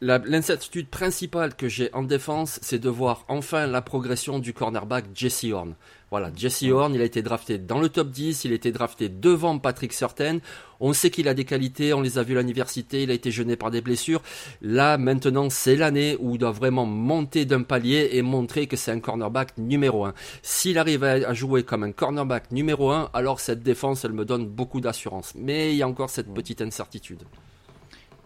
L'incertitude 0.00 0.88
principale 0.88 1.54
que 1.54 1.68
j'ai 1.68 1.94
en 1.94 2.02
défense, 2.02 2.58
c'est 2.62 2.80
de 2.80 2.88
voir 2.88 3.24
enfin 3.28 3.68
la 3.68 3.80
progression 3.80 4.40
du 4.40 4.52
cornerback 4.52 5.04
Jesse 5.14 5.44
Horn. 5.52 5.74
Voilà, 6.10 6.30
Jesse 6.36 6.62
Horn, 6.70 6.94
il 6.94 7.00
a 7.00 7.04
été 7.04 7.20
drafté 7.20 7.58
dans 7.58 7.80
le 7.80 7.88
top 7.88 8.10
10, 8.10 8.44
il 8.44 8.52
a 8.52 8.54
été 8.54 8.70
drafté 8.70 9.08
devant 9.08 9.58
Patrick 9.58 9.92
Surtain. 9.92 10.38
On 10.78 10.92
sait 10.92 11.10
qu'il 11.10 11.26
a 11.26 11.34
des 11.34 11.44
qualités, 11.44 11.92
on 11.94 12.00
les 12.00 12.16
a 12.18 12.22
vues 12.22 12.38
à 12.38 12.42
l'université, 12.42 13.02
il 13.02 13.10
a 13.10 13.14
été 13.14 13.32
gêné 13.32 13.56
par 13.56 13.72
des 13.72 13.80
blessures. 13.80 14.22
Là, 14.62 14.98
maintenant, 14.98 15.50
c'est 15.50 15.74
l'année 15.74 16.16
où 16.20 16.36
il 16.36 16.38
doit 16.38 16.52
vraiment 16.52 16.86
monter 16.86 17.44
d'un 17.44 17.62
palier 17.62 18.10
et 18.12 18.22
montrer 18.22 18.68
que 18.68 18.76
c'est 18.76 18.92
un 18.92 19.00
cornerback 19.00 19.58
numéro 19.58 20.04
1. 20.04 20.14
S'il 20.42 20.78
arrive 20.78 21.02
à 21.02 21.34
jouer 21.34 21.64
comme 21.64 21.82
un 21.82 21.90
cornerback 21.90 22.52
numéro 22.52 22.92
1, 22.92 23.10
alors 23.12 23.40
cette 23.40 23.64
défense, 23.64 24.04
elle 24.04 24.12
me 24.12 24.24
donne 24.24 24.46
beaucoup 24.46 24.80
d'assurance. 24.80 25.32
Mais 25.34 25.72
il 25.72 25.76
y 25.76 25.82
a 25.82 25.88
encore 25.88 26.10
cette 26.10 26.32
petite 26.32 26.62
incertitude. 26.62 27.24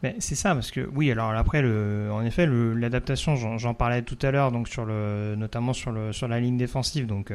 Mais 0.02 0.16
c'est 0.18 0.34
ça, 0.34 0.54
parce 0.54 0.70
que 0.70 0.88
oui, 0.94 1.10
alors 1.10 1.30
après, 1.32 1.60
le, 1.60 2.08
en 2.10 2.22
effet, 2.22 2.46
l'adaptation, 2.46 3.36
j'en 3.36 3.74
parlais 3.74 4.02
tout 4.02 4.18
à 4.22 4.30
l'heure, 4.30 4.50
donc 4.50 4.68
sur 4.68 4.86
le, 4.86 5.34
notamment 5.36 5.72
sur, 5.72 5.92
le, 5.92 6.12
sur 6.12 6.26
la 6.26 6.40
ligne 6.40 6.56
défensive. 6.56 7.06
Donc 7.06 7.32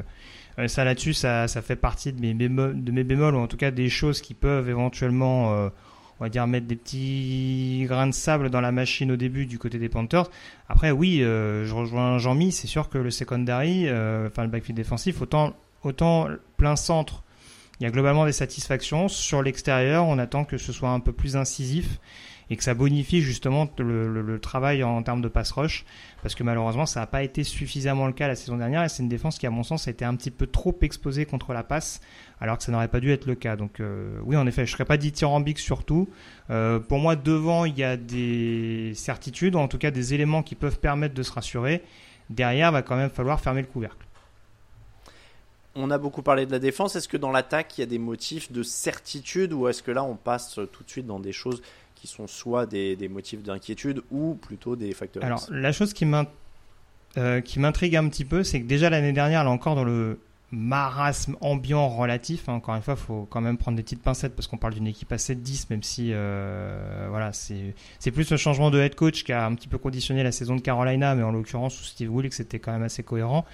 euh, 0.58 0.68
ça 0.68 0.84
là-dessus, 0.84 1.14
ça, 1.14 1.48
ça 1.48 1.62
fait 1.62 1.76
partie 1.76 2.12
de 2.12 2.20
mes, 2.20 2.34
bémols, 2.34 2.84
de 2.84 2.92
mes 2.92 3.04
bémols, 3.04 3.36
ou 3.36 3.40
en 3.40 3.48
tout 3.48 3.58
cas 3.58 3.70
des 3.70 3.90
choses 3.90 4.20
qui 4.20 4.34
peuvent 4.34 4.68
éventuellement, 4.68 5.54
euh, 5.54 5.70
on 6.20 6.24
va 6.24 6.30
dire, 6.30 6.48
mettre 6.48 6.66
des 6.66 6.76
petits 6.76 7.86
grains 7.88 8.08
de 8.08 8.14
sable 8.14 8.50
dans 8.50 8.62
la 8.62 8.72
machine 8.72 9.12
au 9.12 9.16
début 9.16 9.46
du 9.46 9.60
côté 9.60 9.78
des 9.78 9.90
Panthers. 9.90 10.30
Après, 10.68 10.90
oui, 10.90 11.22
euh, 11.22 11.66
je 11.66 11.74
rejoins 11.76 12.18
Jean-Mi, 12.18 12.52
c'est 12.52 12.68
sûr 12.68 12.90
que 12.90 12.98
le 12.98 13.12
secondary, 13.12 13.84
enfin 13.84 14.42
le 14.42 14.50
backfield 14.50 14.76
défensif, 14.76 15.22
autant, 15.22 15.54
autant 15.84 16.28
plein 16.58 16.76
centre 16.76 17.22
il 17.80 17.84
y 17.84 17.88
a 17.88 17.92
globalement 17.92 18.26
des 18.26 18.32
satisfactions. 18.32 19.10
Sur 19.10 19.44
l'extérieur, 19.44 20.06
on 20.06 20.18
attend 20.18 20.46
que 20.46 20.58
ce 20.58 20.72
soit 20.72 20.92
un 20.92 21.02
peu 21.02 21.12
plus 21.12 21.36
incisif 21.36 22.00
et 22.50 22.58
que 22.58 22.64
ça 22.64 22.74
bonifie 22.74 23.22
justement 23.22 23.68
le, 23.80 24.40
travail 24.40 24.84
en, 24.84 25.02
termes 25.04 25.22
de 25.22 25.28
pass 25.28 25.52
rush, 25.52 25.86
parce 26.22 26.36
que 26.36 26.44
malheureusement 26.44 26.86
ça 26.86 27.00
n'a 27.00 27.08
pas 27.08 27.24
été 27.24 27.44
suffisamment 27.44 28.08
le 28.08 28.14
cas 28.14 28.28
la 28.28 28.36
saison 28.36 28.58
dernière, 28.58 28.84
et 28.84 28.90
c'est 28.90 29.04
une 29.04 29.10
défense 29.10 29.38
qui 29.38 29.48
à 29.48 29.50
mon 29.50 29.64
sens 29.64 29.88
a 29.88 29.92
été 29.92 30.06
un 30.06 30.16
petit 30.16 30.32
peu 30.32 30.48
trop 30.48 30.76
exposée 30.82 31.26
contre 31.26 31.54
la 31.54 31.64
passe, 31.64 32.02
alors 32.40 32.58
que 32.58 32.64
ça 32.64 32.72
n'aurait 32.72 32.88
pas 32.88 33.00
dû 33.00 33.12
être 33.12 33.26
le 33.26 33.36
cas. 33.36 33.56
Donc 33.56 33.80
euh, 33.80 34.20
oui 34.24 34.38
en 34.38 34.46
effet, 34.48 34.66
je 34.66 34.72
ne 34.72 34.74
serais 34.74 34.86
pas 34.86 34.98
dithyrambique 34.98 35.60
surtout. 35.60 36.10
Euh, 36.50 36.80
pour 36.80 37.00
moi 37.00 37.16
devant 37.16 37.66
il 37.66 37.78
y 37.78 37.84
a 37.84 37.98
des 37.98 38.94
certitudes, 38.96 39.56
ou 39.56 39.60
en 39.60 39.68
tout 39.68 39.78
cas 39.78 39.92
des 39.92 40.14
éléments 40.14 40.44
qui 40.44 40.56
peuvent 40.56 40.80
permettre 40.80 41.14
de 41.14 41.24
se 41.24 41.32
rassurer. 41.32 41.84
Derrière, 42.32 42.72
va 42.72 42.82
quand 42.82 42.96
même 42.96 43.12
falloir 43.12 43.40
fermer 43.40 43.62
le 43.62 43.68
couvercle 43.68 44.06
on 45.76 45.92
a 45.92 45.98
beaucoup 45.98 46.22
parlé 46.22 46.46
de 46.46 46.52
la 46.52 46.60
défense. 46.60 46.96
Est-ce 46.96 47.08
que 47.08 47.18
dans 47.18 47.32
l'attaque, 47.32 47.78
il 47.78 47.82
y 47.82 47.84
a 47.84 47.88
des 47.88 48.00
motifs 48.00 48.52
de 48.52 48.64
certitude 48.64 49.52
ou 49.54 49.68
est-ce 49.68 49.84
que 49.84 49.92
là, 49.92 50.04
on 50.04 50.16
passe 50.16 50.60
tout 50.72 50.84
de 50.84 50.90
suite 50.90 51.06
dans 51.06 51.20
des 51.20 51.34
choses 51.34 51.62
qui 52.06 52.12
sont 52.12 52.28
soit 52.28 52.66
des, 52.66 53.10
motifs 53.10 53.42
d'inquiétude 53.42 54.04
ou 54.12 54.36
plutôt 54.36 54.76
des 54.76 54.94
facteurs 54.94 55.24
Alors, 55.24 55.46
la 55.50 55.72
chose 55.72 55.94
euh, 57.18 57.42
qui 57.42 57.60
m'intrigue 57.60 57.96
un 57.96 58.08
petit 58.08 58.26
peu, 58.26 58.44
c'est 58.44 58.62
que 58.62 58.68
déjà 58.68 58.90
l'année 58.90 59.14
dernière, 59.14 59.44
là 59.44 59.50
encore 59.50 59.76
dans 59.76 59.84
le 59.84 60.20
marasme 60.52 61.36
ambiant 61.42 61.90
relatif, 61.90 62.48
hein, 62.48 62.54
encore 62.54 62.76
une 62.76 62.84
fois, 62.84 62.96
il 62.98 63.04
faut 63.04 63.28
quand 63.30 63.42
même 63.42 63.58
prendre 63.58 63.76
des 63.76 63.84
petites 63.84 64.04
pincettes 64.04 64.36
parce 64.36 64.48
qu'on 64.48 64.58
parle 64.58 64.76
d'une 64.76 64.88
équipe 64.88 65.12
à 65.12 65.16
7-10, 65.16 65.66
même 65.72 65.82
si 65.82 66.12
euh, 66.14 67.08
voilà, 67.10 67.32
c'est 67.34 68.12
plus 68.12 68.30
le 68.30 68.38
changement 68.38 68.70
de 68.70 68.80
head 68.80 68.96
coach 68.96 69.24
qui 69.24 69.34
a 69.34 69.46
un 69.46 69.56
petit 69.56 69.68
peu 69.68 69.78
conditionné 69.78 70.22
la 70.24 70.32
saison 70.32 70.56
de 70.56 70.62
Carolina, 70.62 71.16
mais 71.16 71.24
en 71.24 71.32
l'occurrence, 71.32 71.74
sous 71.74 71.86
Steve 71.86 72.14
Wilkes, 72.14 72.34
c'était 72.34 72.60
quand 72.60 72.72
même 72.72 72.84
assez 72.84 73.02
cohérent. 73.04 73.46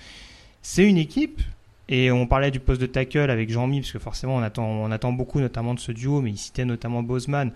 C'est 0.62 0.88
une 0.88 0.98
équipe 0.98 1.42
Et 1.88 2.12
on 2.12 2.28
parlait 2.28 2.52
du 2.52 2.60
poste 2.60 2.82
de 2.82 2.86
tackle 2.86 3.32
avec 3.32 3.50
Jean-Mi, 3.50 3.80
parce 3.80 3.92
que 3.94 4.00
forcément 4.00 4.36
on 4.36 4.42
attend, 4.42 4.66
on 4.66 4.92
attend 4.92 5.14
beaucoup 5.14 5.40
notamment 5.40 5.74
de 5.74 5.80
ce 5.80 5.94
duo, 5.94 6.22
mais 6.22 6.32
il 6.32 6.38
citait 6.38 6.66
notamment 6.66 7.02
Bozeman. 7.02 7.52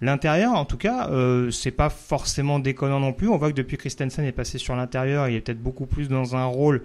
L'intérieur, 0.00 0.54
en 0.54 0.64
tout 0.64 0.78
cas, 0.78 1.08
euh, 1.10 1.50
c'est 1.50 1.70
pas 1.70 1.90
forcément 1.90 2.58
déconnant 2.58 3.00
non 3.00 3.12
plus. 3.12 3.28
On 3.28 3.36
voit 3.36 3.50
que 3.50 3.56
depuis 3.56 3.76
Christensen 3.76 4.24
est 4.24 4.32
passé 4.32 4.56
sur 4.58 4.74
l'intérieur, 4.74 5.28
il 5.28 5.36
est 5.36 5.40
peut-être 5.40 5.62
beaucoup 5.62 5.86
plus 5.86 6.08
dans 6.08 6.36
un 6.36 6.46
rôle 6.46 6.82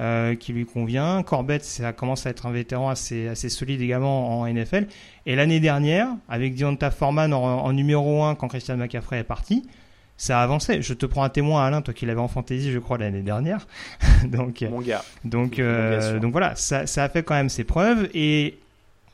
euh, 0.00 0.34
qui 0.34 0.52
lui 0.52 0.64
convient. 0.64 1.22
Corbett, 1.22 1.62
ça 1.62 1.92
commence 1.92 2.26
à 2.26 2.30
être 2.30 2.46
un 2.46 2.52
vétéran 2.52 2.88
assez, 2.88 3.28
assez 3.28 3.48
solide 3.48 3.80
également 3.80 4.40
en 4.40 4.46
NFL. 4.46 4.88
Et 5.24 5.36
l'année 5.36 5.60
dernière, 5.60 6.08
avec 6.28 6.54
Dionta 6.54 6.90
Foreman 6.90 7.32
en, 7.32 7.72
numéro 7.72 8.24
1 8.24 8.34
quand 8.34 8.48
Christian 8.48 8.76
McCaffrey 8.76 9.18
est 9.18 9.24
parti, 9.24 9.68
ça 10.16 10.40
a 10.40 10.42
avancé. 10.42 10.82
Je 10.82 10.94
te 10.94 11.06
prends 11.06 11.22
un 11.22 11.28
témoin, 11.28 11.64
Alain, 11.64 11.80
toi 11.80 11.92
qui 11.94 12.06
l'avais 12.06 12.20
en 12.20 12.28
fantasy, 12.28 12.72
je 12.72 12.78
crois, 12.80 12.98
l'année 12.98 13.22
dernière. 13.22 13.68
donc, 14.24 14.62
Mon 14.62 14.80
gars. 14.80 15.04
Donc, 15.24 15.60
euh, 15.60 16.18
donc 16.18 16.32
voilà, 16.32 16.56
ça, 16.56 16.86
ça, 16.86 17.04
a 17.04 17.08
fait 17.08 17.22
quand 17.22 17.34
même 17.34 17.48
ses 17.48 17.64
preuves. 17.64 18.08
Et 18.14 18.58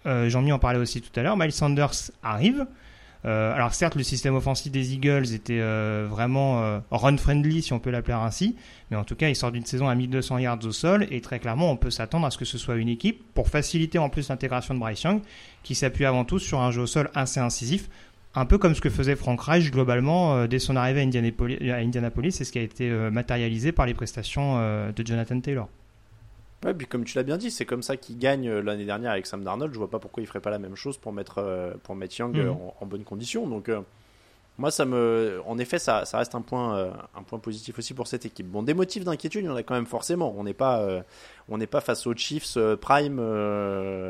euh, 0.06 0.30
Jean-Mi 0.30 0.50
en 0.50 0.58
parlait 0.58 0.78
aussi 0.78 1.02
tout 1.02 1.18
à 1.18 1.22
l'heure. 1.22 1.36
Miles 1.36 1.52
Sanders 1.52 2.10
arrive. 2.22 2.66
Euh, 3.24 3.54
alors 3.54 3.74
certes, 3.74 3.96
le 3.96 4.02
système 4.02 4.34
offensif 4.34 4.72
des 4.72 4.94
Eagles 4.94 5.32
était 5.34 5.60
euh, 5.60 6.06
vraiment 6.08 6.62
euh, 6.62 6.78
run-friendly, 6.90 7.62
si 7.62 7.72
on 7.72 7.78
peut 7.78 7.90
l'appeler 7.90 8.14
ainsi, 8.14 8.56
mais 8.90 8.96
en 8.96 9.04
tout 9.04 9.14
cas, 9.14 9.28
il 9.28 9.36
sort 9.36 9.52
d'une 9.52 9.64
saison 9.64 9.88
à 9.88 9.94
1200 9.94 10.38
yards 10.38 10.64
au 10.64 10.72
sol, 10.72 11.06
et 11.10 11.20
très 11.20 11.38
clairement, 11.38 11.70
on 11.70 11.76
peut 11.76 11.90
s'attendre 11.90 12.26
à 12.26 12.30
ce 12.30 12.38
que 12.38 12.44
ce 12.44 12.58
soit 12.58 12.76
une 12.76 12.88
équipe, 12.88 13.22
pour 13.34 13.48
faciliter 13.48 13.98
en 13.98 14.08
plus 14.08 14.28
l'intégration 14.28 14.74
de 14.74 14.80
Bryce 14.80 15.02
Young, 15.02 15.20
qui 15.62 15.74
s'appuie 15.74 16.06
avant 16.06 16.24
tout 16.24 16.38
sur 16.38 16.60
un 16.60 16.70
jeu 16.70 16.82
au 16.82 16.86
sol 16.86 17.10
assez 17.14 17.40
incisif, 17.40 17.88
un 18.34 18.46
peu 18.46 18.58
comme 18.58 18.74
ce 18.74 18.80
que 18.80 18.90
faisait 18.90 19.16
Frank 19.16 19.40
Reich 19.40 19.72
globalement 19.72 20.46
dès 20.46 20.60
son 20.60 20.76
arrivée 20.76 21.00
à 21.00 21.02
Indianapolis, 21.02 21.58
à 21.68 21.78
Indianapolis 21.78 22.40
et 22.40 22.44
ce 22.44 22.52
qui 22.52 22.60
a 22.60 22.62
été 22.62 22.88
matérialisé 23.10 23.72
par 23.72 23.86
les 23.86 23.94
prestations 23.94 24.60
de 24.92 25.06
Jonathan 25.06 25.40
Taylor. 25.40 25.68
Ouais, 26.64 26.74
puis 26.74 26.86
comme 26.86 27.04
tu 27.04 27.16
l'as 27.16 27.22
bien 27.22 27.38
dit, 27.38 27.50
c'est 27.50 27.64
comme 27.64 27.82
ça 27.82 27.96
qu'il 27.96 28.18
gagne 28.18 28.48
euh, 28.48 28.60
l'année 28.60 28.84
dernière 28.84 29.12
avec 29.12 29.26
Sam 29.26 29.42
Darnold. 29.42 29.72
Je 29.72 29.78
vois 29.78 29.88
pas 29.88 29.98
pourquoi 29.98 30.22
il 30.22 30.26
ferait 30.26 30.40
pas 30.40 30.50
la 30.50 30.58
même 30.58 30.76
chose 30.76 30.98
pour 30.98 31.12
mettre, 31.12 31.38
euh, 31.38 31.72
pour 31.82 31.94
mettre 31.94 32.18
Young 32.18 32.36
mhm. 32.36 32.54
en, 32.80 32.86
bonne 32.86 33.04
condition. 33.04 33.46
Donc, 33.46 33.70
euh, 33.70 33.80
moi, 34.58 34.70
ça 34.70 34.84
me, 34.84 35.40
en 35.46 35.56
effet, 35.56 35.78
ça, 35.78 36.04
ça 36.04 36.18
reste 36.18 36.34
un 36.34 36.42
point, 36.42 36.92
un 37.16 37.22
point 37.22 37.38
positif 37.38 37.78
aussi 37.78 37.94
pour 37.94 38.06
cette 38.06 38.26
équipe. 38.26 38.46
Bon, 38.46 38.62
des 38.62 38.74
motifs 38.74 39.04
d'inquiétude, 39.04 39.42
il 39.44 39.46
y 39.46 39.48
en 39.48 39.56
a 39.56 39.62
quand 39.62 39.72
même 39.72 39.86
forcément. 39.86 40.34
On 40.36 40.44
n'est 40.44 40.52
pas, 40.52 41.02
on 41.48 41.56
n'est 41.56 41.66
pas 41.66 41.80
face 41.80 42.06
aux 42.06 42.14
Chiefs 42.14 42.58
prime 42.78 43.20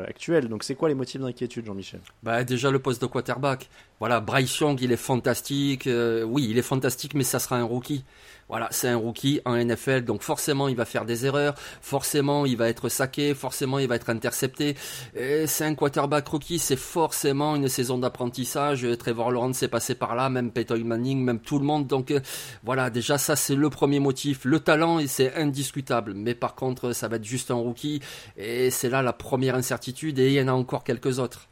actuels. 0.09 0.49
Donc, 0.49 0.65
c'est 0.65 0.75
quoi 0.75 0.89
les 0.89 0.95
motifs 0.95 1.21
d'inquiétude, 1.21 1.65
Jean-Michel? 1.65 2.01
Bah, 2.21 2.43
déjà 2.43 2.69
le 2.69 2.79
poste 2.79 3.01
de 3.01 3.05
quarterback. 3.05 3.69
Voilà, 3.99 4.19
Bryce 4.19 4.59
Young, 4.59 4.81
il 4.81 4.91
est 4.91 4.97
fantastique. 4.97 5.87
oui, 5.87 6.47
il 6.49 6.57
est 6.57 6.63
fantastique, 6.63 7.13
mais 7.13 7.23
ça 7.23 7.39
sera 7.39 7.55
un 7.55 7.63
rookie. 7.63 8.03
Voilà, 8.51 8.67
c'est 8.71 8.89
un 8.89 8.97
rookie 8.97 9.39
en 9.45 9.55
NFL, 9.55 10.03
donc 10.03 10.23
forcément 10.23 10.67
il 10.67 10.75
va 10.75 10.83
faire 10.83 11.05
des 11.05 11.25
erreurs, 11.25 11.55
forcément 11.81 12.45
il 12.45 12.57
va 12.57 12.67
être 12.67 12.89
saqué, 12.89 13.33
forcément 13.33 13.79
il 13.79 13.87
va 13.87 13.95
être 13.95 14.09
intercepté. 14.09 14.75
C'est 15.15 15.63
un 15.63 15.73
quarterback 15.73 16.27
rookie, 16.27 16.59
c'est 16.59 16.75
forcément 16.75 17.55
une 17.55 17.69
saison 17.69 17.97
d'apprentissage. 17.97 18.85
Trevor 18.99 19.31
Lawrence 19.31 19.63
est 19.63 19.69
passé 19.69 19.95
par 19.95 20.15
là, 20.15 20.29
même 20.29 20.51
Peyton 20.51 20.83
Manning, 20.83 21.23
même 21.23 21.39
tout 21.39 21.59
le 21.59 21.65
monde. 21.65 21.87
Donc 21.87 22.11
euh, 22.11 22.19
voilà, 22.61 22.89
déjà 22.89 23.17
ça 23.17 23.37
c'est 23.37 23.55
le 23.55 23.69
premier 23.69 24.01
motif. 24.01 24.43
Le 24.43 24.59
talent, 24.59 24.99
c'est 25.07 25.33
indiscutable, 25.35 26.13
mais 26.13 26.35
par 26.35 26.55
contre 26.55 26.91
ça 26.91 27.07
va 27.07 27.15
être 27.15 27.23
juste 27.23 27.51
un 27.51 27.55
rookie, 27.55 28.01
et 28.35 28.69
c'est 28.69 28.89
là 28.89 29.01
la 29.01 29.13
première 29.13 29.55
incertitude, 29.55 30.19
et 30.19 30.27
il 30.27 30.33
y 30.33 30.41
en 30.41 30.49
a 30.49 30.51
encore 30.51 30.83
quelques 30.83 31.19
autres. 31.19 31.47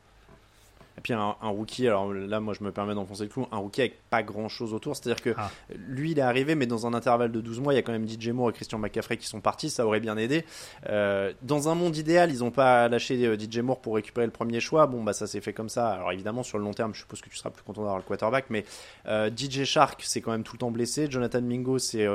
Et 1.00 1.01
puis 1.01 1.13
un, 1.13 1.34
rookie, 1.41 1.88
alors 1.88 2.13
là, 2.13 2.41
moi 2.41 2.53
je 2.53 2.62
me 2.62 2.74
permets 2.74 2.94
d'enfoncer 2.94 3.24
le 3.24 3.29
clou, 3.29 3.48
un 3.53 3.58
rookie 3.58 3.79
avec 3.79 4.01
pas 4.10 4.22
grand 4.22 4.50
chose 4.50 4.74
autour. 4.74 4.98
C'est-à-dire 4.98 5.24
que 5.24 5.34
ah. 5.38 5.50
lui, 5.88 6.12
il 6.12 6.20
est 6.20 6.24
arrivé, 6.24 6.56
mais 6.56 6.65
dans 6.65 6.86
un 6.86 6.94
intervalle 6.94 7.32
de 7.32 7.39
12 7.39 7.62
mois, 7.62 7.72
il 7.72 7.77
y 7.77 7.79
a 7.79 7.84
quand 7.84 7.94
même 7.94 8.06
DJ 8.06 8.29
Moore 8.29 8.50
et 8.50 8.53
Christian 8.53 8.79
McCaffrey 8.79 9.15
qui 9.15 9.25
sont 9.25 9.39
partis, 9.39 9.70
ça 9.70 9.86
aurait 9.86 10.01
bien 10.01 10.18
aidé. 10.18 10.44
Euh, 10.89 11.32
dans 11.41 11.70
un 11.70 11.75
monde 11.75 11.96
idéal, 11.96 12.32
ils 12.32 12.39
n'ont 12.39 12.51
pas 12.51 12.89
lâché 12.89 13.25
euh, 13.25 13.38
DJ 13.39 13.60
Moore 13.60 13.79
pour 13.79 13.96
récupérer 13.96 14.25
le 14.25 14.34
premier 14.34 14.60
choix. 14.60 14.88
Bon, 14.88 15.01
bah 15.01 15.13
ça 15.13 15.25
s'est 15.25 15.39
fait 15.39 15.53
comme 15.53 15.70
ça. 15.70 15.88
Alors 15.88 16.12
évidemment, 16.12 16.44
sur 16.44 16.58
le 16.58 16.65
long 16.65 16.74
terme, 16.74 16.94
je 16.94 17.00
suppose 17.00 17.22
que 17.22 17.29
tu 17.29 17.38
seras 17.38 17.50
plus 17.50 17.63
content 17.63 17.79
d'avoir 17.84 17.98
le 17.98 18.03
quarterback, 18.03 18.48
mais 18.50 18.65
euh, 19.08 19.29
DJ 19.34 19.63
Shark, 19.63 20.01
c'est 20.03 20.20
quand 20.20 20.32
même 20.32 20.44
tout 20.44 20.56
le 20.56 20.60
temps 20.60 20.72
blessé. 20.72 21.08
Jonathan 21.10 21.41
Mingo, 21.41 21.79
c'est 21.79 22.06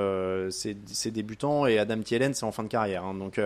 débutant, 1.11 1.65
et 1.65 1.79
Adam 1.79 2.01
Thielen, 2.01 2.35
c'est 2.35 2.45
en 2.45 2.53
fin 2.53 2.65
de 2.65 2.69
carrière. 2.69 3.05
Hein. 3.05 3.15
donc. 3.15 3.41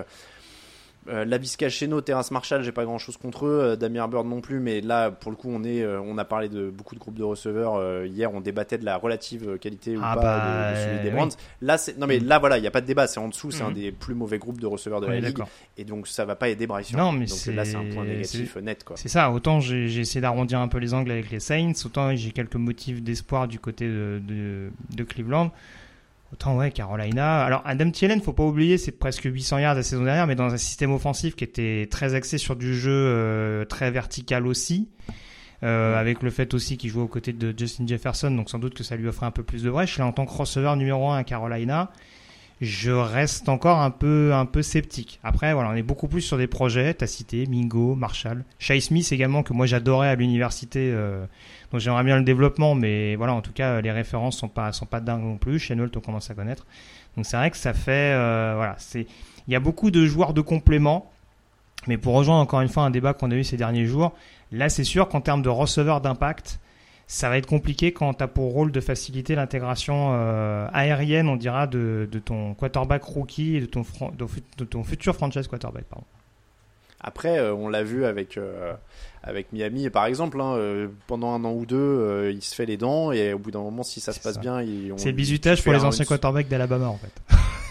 Euh, 1.09 1.25
Labisca 1.25 1.69
Cheno, 1.69 2.00
Terrace 2.00 2.31
Marshall, 2.31 2.62
j'ai 2.62 2.73
pas 2.73 2.85
grand 2.85 2.99
chose 2.99 3.17
contre 3.17 3.47
eux. 3.47 3.61
Euh, 3.62 3.77
Damien 3.77 4.09
Bird 4.09 4.27
non 4.27 4.41
plus, 4.41 4.61
mais 4.61 4.81
là, 4.81 5.11
pour 5.11 5.31
le 5.31 5.37
coup, 5.37 5.49
on 5.50 5.65
est, 5.65 5.83
euh, 5.83 6.00
on 6.00 6.19
a 6.19 6.25
parlé 6.25 6.49
de 6.49 6.71
beaucoup 6.71 6.95
de 6.95 7.00
groupes 7.00 7.17
de 7.17 7.25
receveurs. 7.25 7.77
Euh, 7.77 8.07
hier, 8.07 8.33
on 8.35 8.41
débattait 8.41 8.79
de 8.79 8.85
la 8.85 8.97
relative 8.97 9.59
qualité 9.59 9.97
ou 9.97 10.00
ah 10.03 10.15
pas 10.15 10.21
de, 10.21 10.25
bah, 10.25 10.77
celui 10.77 11.03
des 11.03 11.11
Brands. 11.11 11.29
Là, 11.62 11.79
c'est, 11.79 11.99
non 11.99 12.07
mais 12.07 12.21
mm. 12.21 12.27
là, 12.27 12.38
voilà, 12.38 12.59
il 12.59 12.61
n'y 12.61 12.67
a 12.67 12.71
pas 12.71 12.81
de 12.81 12.87
débat. 12.87 13.07
C'est 13.07 13.21
en 13.21 13.29
dessous, 13.29 13.50
c'est 13.50 13.62
un 13.62 13.71
mm. 13.71 13.75
des 13.75 13.93
plus 13.93 14.15
mauvais 14.15 14.38
groupes 14.38 14.61
de 14.61 14.67
receveurs 14.67 15.00
de 15.00 15.07
la 15.07 15.21
ligue, 15.21 15.38
et 15.77 15.85
donc 15.85 16.09
ça 16.09 16.25
va 16.25 16.37
pas 16.37 16.49
aider 16.49 16.67
Bryce. 16.67 16.93
Non, 16.93 17.12
mais 17.12 17.27
donc 17.27 17.47
là, 17.55 17.65
c'est 17.65 17.77
un 17.77 17.85
point 17.85 18.05
négatif 18.05 18.57
net, 18.57 18.85
quoi. 18.85 18.97
C'est 18.97 19.09
ça. 19.09 19.31
Autant 19.31 19.61
j'ai, 19.61 20.00
essayé 20.00 20.21
d'arrondir 20.21 20.61
un 20.61 20.69
peu 20.69 20.79
les 20.79 20.95
angles 20.95 21.11
avec 21.11 21.31
les 21.31 21.41
Saints, 21.41 21.73
autant 21.85 22.15
j'ai 22.15 22.33
quelques 22.33 22.57
motifs 22.57 23.03
d'espoir 23.03 23.49
du 23.49 23.59
côté 23.59 23.87
de, 23.87 24.21
de, 24.27 24.71
de 24.95 25.05
Cleveland. 25.05 25.50
Autant 26.32 26.56
ouais, 26.56 26.70
Carolina. 26.70 27.42
Alors 27.42 27.62
Adam 27.64 27.90
Thielen, 27.90 28.20
faut 28.20 28.35
pas 28.35 28.44
oublier, 28.44 28.76
c'est 28.76 28.92
presque 28.92 29.25
800 29.25 29.58
yards 29.58 29.75
la 29.75 29.82
saison 29.82 30.04
dernière, 30.04 30.26
mais 30.26 30.35
dans 30.35 30.52
un 30.52 30.58
système 30.58 30.92
offensif 30.92 31.35
qui 31.35 31.44
était 31.44 31.88
très 31.90 32.14
axé 32.14 32.37
sur 32.37 32.54
du 32.54 32.75
jeu 32.75 32.92
euh, 32.92 33.64
très 33.64 33.90
vertical 33.90 34.47
aussi, 34.47 34.88
euh, 35.62 35.99
avec 35.99 36.23
le 36.23 36.30
fait 36.30 36.52
aussi 36.52 36.76
qu'il 36.76 36.90
jouait 36.90 37.02
aux 37.02 37.08
côtés 37.08 37.32
de 37.32 37.54
Justin 37.56 37.87
Jefferson, 37.87 38.30
donc 38.30 38.50
sans 38.50 38.58
doute 38.58 38.75
que 38.75 38.85
ça 38.85 38.97
lui 38.97 39.08
offrait 39.08 39.25
un 39.25 39.30
peu 39.30 39.42
plus 39.42 39.62
de 39.62 39.70
brèche. 39.70 39.97
Là, 39.99 40.04
en 40.04 40.12
tant 40.12 40.26
que 40.26 40.32
receveur 40.32 40.76
numéro 40.76 41.08
1 41.08 41.16
à 41.16 41.25
Carolina, 41.25 41.90
je 42.61 42.90
reste 42.90 43.49
encore 43.49 43.78
un 43.78 43.90
peu, 43.90 44.35
un 44.35 44.44
peu 44.44 44.62
sceptique. 44.62 45.20
Après, 45.23 45.54
voilà, 45.54 45.70
on 45.70 45.75
est 45.75 45.82
beaucoup 45.82 46.08
plus 46.08 46.20
sur 46.20 46.37
des 46.37 46.49
projets. 46.49 46.92
T'as 46.92 47.06
cité 47.06 47.47
Mingo, 47.47 47.94
Marshall, 47.94 48.44
Shai 48.58 48.80
Smith 48.80 49.11
également 49.12 49.42
que 49.42 49.52
moi 49.52 49.66
j'adorais 49.66 50.08
à 50.08 50.14
l'université. 50.14 50.90
Euh, 50.92 51.25
donc 51.71 51.81
j'aimerais 51.81 52.05
bien 52.05 52.17
le 52.17 52.25
développement, 52.25 52.75
mais 52.75 53.15
voilà, 53.17 53.35
en 53.35 53.43
tout 53.43 53.53
cas, 53.53 53.81
les 53.81 53.93
références 53.93 54.39
sont 54.39 54.49
pas, 54.49 54.73
sont 54.73 54.87
pas 54.87 55.01
dingues 55.01 55.25
non 55.25 55.37
plus. 55.37 55.59
Chenault, 55.59 55.89
on 55.95 56.01
commence 56.01 56.31
à 56.31 56.35
connaître. 56.35 56.67
Donc 57.17 57.27
c'est 57.27 57.37
vrai 57.37 57.51
que 57.51 57.57
ça 57.57 57.75
fait, 57.75 58.15
euh, 58.15 58.55
voilà, 58.57 58.75
c'est, 58.79 59.07
il 59.47 59.53
y 59.53 59.57
a 59.57 59.61
beaucoup 59.61 59.91
de 59.91 60.07
joueurs 60.07 60.33
de 60.33 60.41
complément. 60.41 61.11
Mais 61.87 61.97
pour 61.97 62.15
rejoindre 62.15 62.41
encore 62.41 62.61
une 62.61 62.69
fois 62.69 62.83
un 62.83 62.91
débat 62.91 63.15
qu'on 63.15 63.31
a 63.31 63.35
eu 63.35 63.45
ces 63.45 63.57
derniers 63.57 63.87
jours, 63.87 64.13
là 64.51 64.69
c'est 64.69 64.85
sûr 64.85 65.09
qu'en 65.09 65.21
termes 65.21 65.43
de 65.43 65.49
receveur 65.49 66.01
d'impact, 66.01 66.59
ça 67.07 67.29
va 67.29 67.39
être 67.39 67.47
compliqué 67.47 67.93
quand 67.93 68.15
tu 68.15 68.25
as 68.25 68.29
pour 68.29 68.53
rôle 68.53 68.73
de 68.73 68.81
faciliter 68.81 69.35
l'intégration 69.35 70.11
euh, 70.13 70.69
aérienne, 70.73 71.29
on 71.29 71.37
dira, 71.37 71.67
de, 71.67 72.09
ton 72.25 72.55
quarterback 72.55 73.05
rookie 73.05 73.57
et 73.57 73.61
de 73.61 73.67
ton, 73.67 73.85
de 74.19 74.65
ton 74.65 74.85
futur 74.85 75.15
franchise 75.15 75.47
quarterback. 75.47 75.85
Pardon. 75.85 76.05
Après, 77.00 77.38
euh, 77.38 77.55
on 77.55 77.69
l'a 77.69 77.83
vu 77.83 78.05
avec, 78.05 78.37
euh, 78.37 78.75
avec 79.23 79.52
Miami, 79.52 79.88
par 79.90 80.07
exemple, 80.07 80.40
hein, 80.40 80.88
pendant 81.07 81.33
un 81.33 81.45
an 81.45 81.52
ou 81.52 81.67
deux, 81.67 82.31
il 82.33 82.43
se 82.43 82.55
fait 82.55 82.67
les 82.67 82.76
dents 82.76 83.12
et 83.12 83.33
au 83.33 83.38
bout 83.38 83.50
d'un 83.50 83.61
moment, 83.61 83.83
si 83.83 84.00
ça 84.00 84.12
se 84.12 84.21
passe 84.21 84.38
bien, 84.38 84.61
il, 84.62 84.93
c'est 84.97 85.07
le 85.07 85.12
bisutage 85.12 85.62
pour 85.62 85.73
les 85.73 85.85
anciens 85.85 86.05
quarterbacks 86.05 86.49
d'Alabama 86.49 86.88
en 86.88 86.99
fait. 86.99 87.12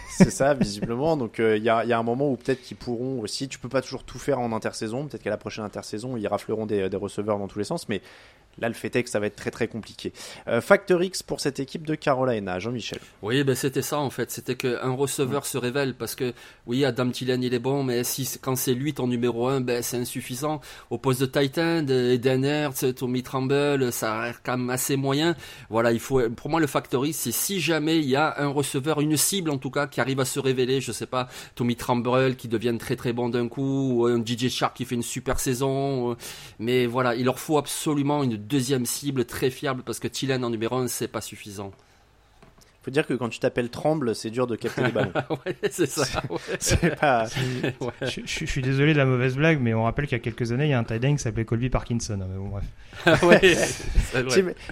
c'est 0.08 0.32
ça, 0.32 0.54
visiblement. 0.54 1.18
Donc 1.18 1.36
il 1.40 1.64
y, 1.64 1.70
a, 1.70 1.86
y, 1.86 1.94
a, 1.94 2.00
un 2.00 2.04
moment 2.04 2.32
où 2.32 2.38
peut-être 2.38 2.62
qu'ils 2.62 2.78
pourront 2.78 3.20
aussi. 3.20 3.48
Tu 3.48 3.60
peux 3.60 3.70
pas 3.70 3.82
toujours 3.82 4.04
tout 4.04 4.18
faire 4.18 4.40
en 4.40 4.52
intersaison. 4.54 5.06
Peut-être 5.06 5.22
qu'à 5.22 5.30
la 5.30 5.38
prochaine 5.38 5.64
intersaison, 5.64 6.18
ils 6.18 6.28
rafleront 6.28 6.66
des, 6.66 6.90
des 6.90 6.98
receveurs 6.98 7.38
dans 7.38 7.48
tous 7.48 7.60
les 7.60 7.66
sens. 7.66 7.88
Mais 7.90 8.02
Là, 8.60 8.70
le 8.70 8.74
fait 8.74 8.96
est 8.96 9.04
que 9.04 9.10
ça 9.10 9.20
va 9.20 9.28
être 9.28 9.36
très 9.36 9.52
très 9.52 9.68
compliqué. 9.68 10.14
Euh, 10.48 10.62
Factor 10.62 11.04
X 11.04 11.22
pour 11.22 11.40
cette 11.42 11.60
équipe 11.60 11.86
de 11.86 11.96
Carolina, 11.96 12.60
Jean-Michel. 12.60 13.00
Oui, 13.22 13.44
ben 13.44 13.56
c'était 13.56 13.82
ça 13.82 14.00
en 14.00 14.10
fait. 14.10 14.32
C'était 14.32 14.56
qu'un 14.56 14.92
receveur 14.92 15.46
se 15.46 15.58
révèle 15.58 15.94
parce 15.94 16.16
que 16.16 16.34
oui, 16.66 16.84
Adam 16.84 17.10
Thielen 17.10 17.44
il 17.44 17.54
est 17.54 17.60
bon, 17.60 17.84
mais 17.84 18.04
si 18.04 18.28
quand 18.42 18.56
c'est 18.56 18.74
lui 18.74 18.94
ton 18.94 19.08
numéro 19.08 19.48
1, 19.48 19.62
ben 19.62 19.84
c'est 19.84 19.98
insuffisant. 19.98 20.60
Au 20.90 20.98
poste 20.98 21.22
de 21.22 21.26
Titan, 21.28 21.86
Eden 21.88 22.44
Hertz, 22.44 22.86
Tommy 22.96 23.22
Tremble, 23.22 23.92
ça 23.92 24.22
a 24.22 24.34
quand 24.34 24.58
même 24.58 24.70
assez 24.70 24.96
moyen. 24.96 25.36
Voilà, 25.70 25.92
il 25.92 26.00
faut. 26.00 26.28
Pour 26.32 26.50
moi, 26.50 26.60
le 26.60 26.68
Factor 26.68 27.06
X, 27.06 27.18
c'est 27.18 27.32
si 27.32 27.60
jamais 27.60 27.98
il 27.98 28.06
y 28.06 28.16
a 28.16 28.42
un 28.42 28.48
receveur, 28.48 29.02
une 29.02 29.18
cible 29.18 29.52
en 29.52 29.58
tout 29.58 29.72
cas, 29.72 29.88
qui 29.88 30.02
arrive 30.02 30.20
à 30.20 30.26
se 30.26 30.40
révéler. 30.40 30.82
Je 30.82 30.92
sais 30.92 31.06
pas, 31.06 31.28
Tommy 31.56 31.76
Tremble 31.76 32.36
qui 32.36 32.48
devienne 32.48 32.80
très 32.80 32.96
très 32.96 33.14
bon 33.14 33.30
d'un 33.30 33.48
coup, 33.48 33.92
ou 33.94 34.06
un 34.06 34.24
DJ 34.24 34.50
Shark 34.50 34.76
qui 34.76 34.86
fait 34.86 34.96
une 34.96 35.04
super 35.04 35.40
saison. 35.40 36.18
Mais 36.60 36.88
voilà, 36.88 37.16
il 37.16 37.26
leur 37.26 37.40
faut 37.40 37.58
absolument 37.58 38.24
une 38.24 38.47
deuxième 38.48 38.86
cible 38.86 39.26
très 39.26 39.50
fiable 39.50 39.84
parce 39.84 40.00
que 40.00 40.08
Thielen 40.08 40.44
en 40.44 40.50
numéro 40.50 40.76
1, 40.78 40.88
c'est 40.88 41.08
pas 41.08 41.22
suffisant. 41.22 41.72
Faut 42.88 42.92
dire 42.92 43.06
que 43.06 43.14
quand 43.14 43.28
tu 43.28 43.40
t'appelles 43.40 43.70
Tremble, 43.70 44.16
c'est 44.16 44.30
dur 44.30 44.48
de 44.48 44.56
capter 44.56 44.82
les 44.82 44.92
ballons. 44.94 45.12
ouais, 45.46 45.58
c'est 45.70 45.90
ça. 45.90 46.22
pas... 47.02 47.26
je, 48.02 48.46
suis 48.46 48.62
désolé 48.62 48.94
de 48.94 48.98
la 48.98 49.04
mauvaise 49.04 49.36
blague, 49.36 49.60
mais 49.60 49.74
on 49.74 49.84
rappelle 49.84 50.08
qu'il 50.08 50.18
y 50.18 50.22
a 50.22 50.24
quelques 50.24 50.54
années, 50.54 50.68
il 50.68 50.70
y 50.70 50.74
a 50.74 50.80
un 50.80 50.86
tight 50.86 51.04
end 51.04 51.16
qui 51.16 51.22
s'appelait 51.22 51.44
Colby 51.44 51.70
Parkinson. 51.70 52.18
Hein, 52.22 52.28
bon, 52.38 52.48
bref. 52.48 53.24
ouais, 53.24 53.58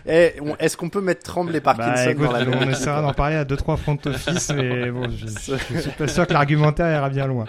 eh, 0.06 0.34
Est-ce 0.60 0.78
qu'on 0.78 0.88
peut 0.88 1.02
mettre 1.02 1.24
Tremble 1.24 1.58
et 1.58 1.60
bah, 1.60 1.74
Parkinson 1.74 2.16
dans 2.18 2.32
la 2.32 2.48
On 2.48 2.70
essaiera 2.70 3.02
d'en 3.02 3.12
parler 3.12 3.36
à 3.36 3.44
2-3 3.44 3.76
front 3.76 4.00
office, 4.06 4.50
mais 4.56 4.92
bon, 4.92 5.10
je, 5.10 5.28
je, 5.28 5.80
suis 5.82 5.92
pas 5.92 6.08
sûr 6.08 6.26
que 6.26 6.32
l'argumentaire 6.32 6.90
ira 6.90 7.10
bien 7.10 7.28
loin. 7.28 7.48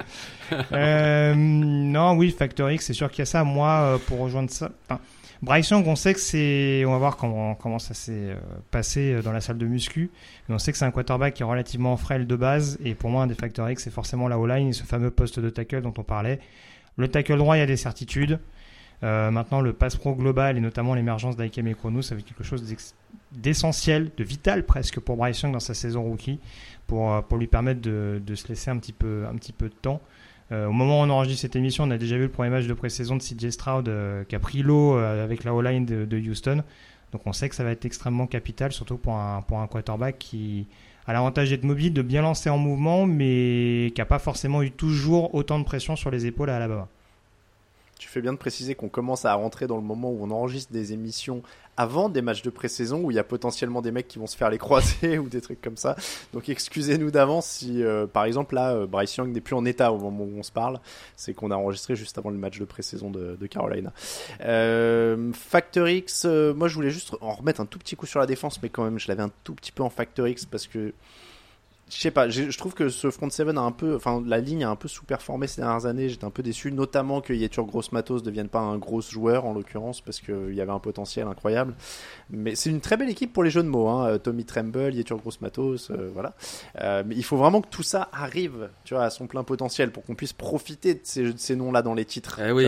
Euh, 0.73 1.33
non, 1.37 2.15
oui, 2.15 2.35
Factor 2.37 2.73
X, 2.73 2.87
c'est 2.87 2.93
sûr 2.93 3.09
qu'il 3.13 3.21
y 3.21 3.23
a 3.23 3.27
ça. 3.27 3.45
Moi, 3.45 3.69
euh, 3.69 3.99
pour 3.99 4.19
rejoindre 4.19 4.51
ça. 4.51 4.73
Bryce 5.43 5.69
Young, 5.71 5.87
on 5.87 5.97
sait 5.97 6.15
que 6.15 6.21
c'est. 6.21 6.85
On 6.87 6.93
va 6.93 6.99
voir 6.99 7.17
comment, 7.17 7.79
ça 7.79 7.95
s'est 7.95 8.13
euh, 8.13 8.37
passé 8.71 9.13
euh, 9.13 9.23
dans 9.23 9.33
la 9.33 9.41
salle 9.41 9.59
de 9.59 9.67
muscu. 9.67 10.11
On 10.49 10.59
sait 10.59 10.73
que 10.73 10.79
c'est 10.79 10.85
un 10.85 10.91
quarterback 10.91 11.35
qui 11.35 11.43
est 11.43 11.47
relativement 11.47 11.97
frêle 11.97 12.27
de 12.27 12.37
base. 12.37 12.79
Et 12.85 12.95
pour 12.95 13.11
moi, 13.11 13.25
un 13.25 13.27
des 13.27 13.35
facteurs 13.35 13.69
X, 13.69 13.85
c'est 13.85 13.91
forcément 13.91 14.29
la 14.29 14.39
O-line 14.39 14.69
et 14.69 14.73
ce 14.73 14.85
fameux 14.85 15.11
poste 15.11 15.39
de 15.39 15.51
tackle 15.51 15.83
dont 15.83 15.95
on 15.99 16.03
parlait. 16.03 16.41
Le 16.97 17.09
tackle 17.09 17.37
droit, 17.37 17.57
il 17.57 17.61
y 17.61 17.63
a 17.63 17.67
des 17.67 17.77
certitudes. 17.77 18.39
Euh, 19.05 19.31
maintenant, 19.31 19.61
le 19.61 19.75
pass 19.75 19.97
pro 19.97 20.15
global 20.15 20.57
et 20.57 20.61
notamment 20.61 20.95
l'émergence 20.95 21.37
d'Aikem 21.37 21.67
et 21.67 21.77
ça 22.01 22.15
va 22.15 22.23
quelque 22.23 22.45
chose 22.45 22.65
d'essentiel, 23.33 24.11
de 24.17 24.25
vital 24.25 24.65
presque 24.65 25.01
pour 25.01 25.17
Bryce 25.17 25.43
Young 25.43 25.53
dans 25.53 25.61
sa 25.61 25.75
saison 25.75 26.03
rookie, 26.03 26.41
pour, 26.87 27.23
lui 27.37 27.47
permettre 27.47 27.83
de, 27.83 28.35
se 28.35 28.49
laisser 28.49 28.71
un 28.71 28.79
petit 28.79 28.95
peu 28.95 29.29
de 29.69 29.75
temps. 29.83 30.01
Euh, 30.53 30.67
au 30.67 30.73
moment 30.73 31.01
où 31.01 31.05
on 31.05 31.11
enregistre 31.11 31.43
cette 31.43 31.57
émission, 31.57 31.85
on 31.85 31.91
a 31.91 31.99
déjà 31.99 32.17
vu 32.17 32.23
le 32.23 32.29
premier 32.31 32.51
match 32.51 32.67
de 32.67 32.75
pré-saison 32.75 33.17
de 33.17 33.23
CJ 33.23 33.51
Stroud 33.51 33.91
qui 34.29 34.35
a 34.35 34.39
pris 34.39 34.63
l'eau 34.63 34.97
avec 34.97 35.45
la 35.45 35.55
O-line 35.55 35.85
de, 35.85 36.05
de, 36.05 36.19
Houston. 36.19 36.63
Donc 37.13 37.23
on 37.27 37.33
sait 37.33 37.49
que 37.49 37.55
ça 37.55 37.65
va 37.65 37.71
être 37.71 37.85
extrêmement 37.85 38.27
capital, 38.27 38.73
surtout 38.73 38.97
pour 38.97 39.15
un, 39.15 39.43
pour 39.43 39.59
un 39.59 39.67
quarterback 39.67 40.19
qui 40.19 40.67
a 41.07 41.13
l'avantage 41.13 41.51
d'être 41.51 41.65
mobile, 41.65 41.93
de 41.93 42.03
bien 42.03 42.23
lancer 42.23 42.51
en 42.51 42.59
mouvement, 42.59 43.07
mais 43.07 43.93
qui 43.95 44.01
n'a 44.01 44.07
pas 44.07 44.19
forcément 44.19 44.63
eu 44.63 44.71
toujours 44.71 45.35
autant 45.35 45.59
de 45.59 45.65
pression 45.65 45.97
sur 45.97 46.11
les 46.11 46.27
épaules 46.27 46.51
à 46.51 46.57
Alabama. 46.57 46.89
Tu 47.99 48.09
fais 48.09 48.21
bien 48.21 48.33
de 48.33 48.39
préciser 48.39 48.75
qu'on 48.75 48.89
commence 48.89 49.25
à 49.25 49.33
rentrer 49.35 49.67
dans 49.67 49.77
le 49.77 49.83
moment 49.83 50.11
où 50.11 50.19
on 50.21 50.31
enregistre 50.31 50.73
des 50.73 50.93
émissions 50.93 51.43
avant 51.77 52.09
des 52.09 52.23
matchs 52.23 52.43
de 52.43 52.51
pré-saison 52.51 53.03
où 53.03 53.11
il 53.11 53.15
y 53.15 53.19
a 53.19 53.25
potentiellement 53.25 53.83
des 53.83 53.93
mecs 53.93 54.09
qui 54.09 54.19
vont 54.19 54.27
se 54.27 54.37
faire 54.37 54.51
les 54.51 54.59
croiser 54.59 55.19
ou 55.19 55.29
des 55.29 55.41
trucs 55.41 55.61
comme 55.61 55.77
ça. 55.77 55.97
Donc 56.33 56.49
excusez-nous 56.49 57.11
d'avance 57.11 57.47
si, 57.47 57.83
euh, 57.83 58.07
par 58.07 58.25
exemple, 58.25 58.55
là, 58.55 58.75
euh, 58.75 58.87
Bryce 58.87 59.17
Young 59.17 59.33
n'est 59.33 59.41
plus 59.41 59.55
en 59.55 59.65
état 59.65 59.93
au 59.93 59.99
moment 59.99 60.25
où 60.25 60.39
on 60.39 60.43
se 60.43 60.53
parle. 60.53 60.81
C'est 61.17 61.35
qu'on 61.35 61.51
a 61.51 61.57
enregistré 61.57 61.97
juste 61.97 62.19
avant 62.19 62.31
le 62.31 62.39
match 62.39 62.59
de 62.59 62.65
pré-saison 62.65 63.11
de, 63.11 63.47
Carolina. 63.47 63.93
Euh, 64.41 65.33
Factor 65.33 65.89
X, 65.89 66.25
euh, 66.25 66.53
moi 66.53 66.69
je 66.69 66.75
voulais 66.75 66.91
juste 66.91 67.13
en 67.21 67.33
remettre 67.33 67.61
un 67.61 67.67
tout 67.67 67.79
petit 67.79 67.97
coup 67.97 68.07
sur 68.07 68.19
la 68.19 68.27
défense, 68.27 68.61
mais 68.63 68.69
quand 68.69 68.85
même, 68.85 68.99
je 68.99 69.09
l'avais 69.09 69.23
un 69.23 69.31
tout 69.45 69.55
petit 69.55 69.73
peu 69.73 69.83
en 69.83 69.91
Factor 69.91 70.27
X 70.27 70.47
parce 70.47 70.67
que 70.67 70.93
je 71.89 71.99
sais 71.99 72.11
pas, 72.11 72.29
je 72.29 72.57
trouve 72.59 72.75
que 72.75 72.89
ce 72.89 73.11
front 73.13 73.31
seven 73.31 73.57
a 73.57 73.61
un 73.61 73.71
peu, 73.71 73.95
enfin 73.95 74.21
la 74.27 74.39
ligne 74.39 74.65
a 74.65 74.71
un 74.71 74.75
peu 74.75 74.89
sous-performé 74.89 75.47
ces 75.47 75.61
dernières 75.61 75.87
années. 75.87 76.09
J'étais 76.09 76.25
un 76.25 76.31
peu 76.31 76.43
déçu, 76.43 76.73
notamment 76.73 77.21
que 77.21 77.33
Yetur 77.33 77.65
Gross 77.65 77.93
Matos 77.93 78.23
ne 78.23 78.27
devienne 78.27 78.49
pas 78.49 78.59
un 78.59 78.77
gros 78.77 79.01
joueur 79.01 79.45
en 79.45 79.55
l'occurrence 79.55 80.01
parce 80.01 80.21
qu'il 80.21 80.53
y 80.53 80.61
avait 80.61 80.73
un 80.73 80.81
potentiel 80.81 81.29
incroyable. 81.29 81.75
Mais 82.31 82.57
c'est 82.57 82.71
une 82.71 82.81
très 82.81 82.97
belle 82.97 83.09
équipe 83.09 83.33
pour 83.33 83.45
les 83.45 83.51
jeux 83.51 83.63
de 83.63 83.69
mots. 83.69 83.87
Hein. 83.89 84.19
Tommy 84.19 84.45
Tremble, 84.45 84.95
Yetur 84.95 85.19
Gross 85.19 85.41
Matos, 85.41 85.91
euh, 85.91 86.11
voilà. 86.13 86.35
Euh, 86.81 87.05
mais 87.07 87.15
il 87.15 87.23
faut 87.23 87.37
vraiment 87.37 87.61
que 87.61 87.69
tout 87.69 87.85
ça 87.85 88.09
arrive, 88.13 88.69
tu 88.85 88.95
vois, 88.95 89.05
à 89.05 89.11
son 89.11 89.29
plein 89.29 89.45
potentiel 89.45 89.93
pour 89.93 90.05
qu'on 90.05 90.17
puisse 90.17 90.33
profiter 90.33 90.95
de 90.95 91.01
ces, 91.37 91.55
noms-là 91.57 91.83
dans 91.83 91.95
les 91.95 92.05
titres. 92.05 92.41
Eh 92.45 92.51
oui. 92.51 92.67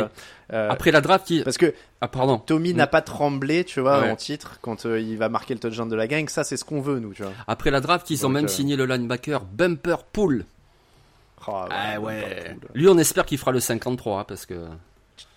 Euh, 0.52 0.70
Après 0.70 0.92
la 0.92 1.00
draft, 1.00 1.44
parce 1.44 1.58
que 1.58 1.74
ah, 2.00 2.08
pardon. 2.08 2.38
Tommy 2.38 2.74
n'a 2.74 2.86
mm. 2.86 2.90
pas 2.90 3.02
tremblé, 3.02 3.64
tu 3.64 3.80
vois, 3.80 4.08
en 4.08 4.16
titre 4.16 4.58
quand 4.62 4.86
euh, 4.86 5.00
il 5.00 5.18
va 5.18 5.28
marquer 5.28 5.54
le 5.54 5.60
touchdown 5.60 5.88
de 5.88 5.96
la 5.96 6.06
gang. 6.06 6.28
Ça, 6.28 6.44
c'est 6.44 6.56
ce 6.56 6.64
qu'on 6.64 6.80
veut, 6.80 7.00
nous, 7.00 7.12
tu 7.12 7.22
vois. 7.22 7.32
Après 7.46 7.70
la 7.70 7.80
draft, 7.80 8.08
ils 8.10 8.24
ont 8.24 8.28
même 8.28 8.44
euh, 8.44 8.48
signé 8.48 8.76
le 8.76 8.86
linebacker 8.86 9.44
Bumper 9.44 9.96
Pool. 10.12 10.44
Oh, 11.46 11.64
ah 11.70 11.98
ouais. 12.00 12.56
Lui, 12.74 12.88
on 12.88 12.98
espère 12.98 13.26
qu'il 13.26 13.38
fera 13.38 13.52
le 13.52 13.60
53 13.60 14.26
parce 14.26 14.46
que 14.46 14.66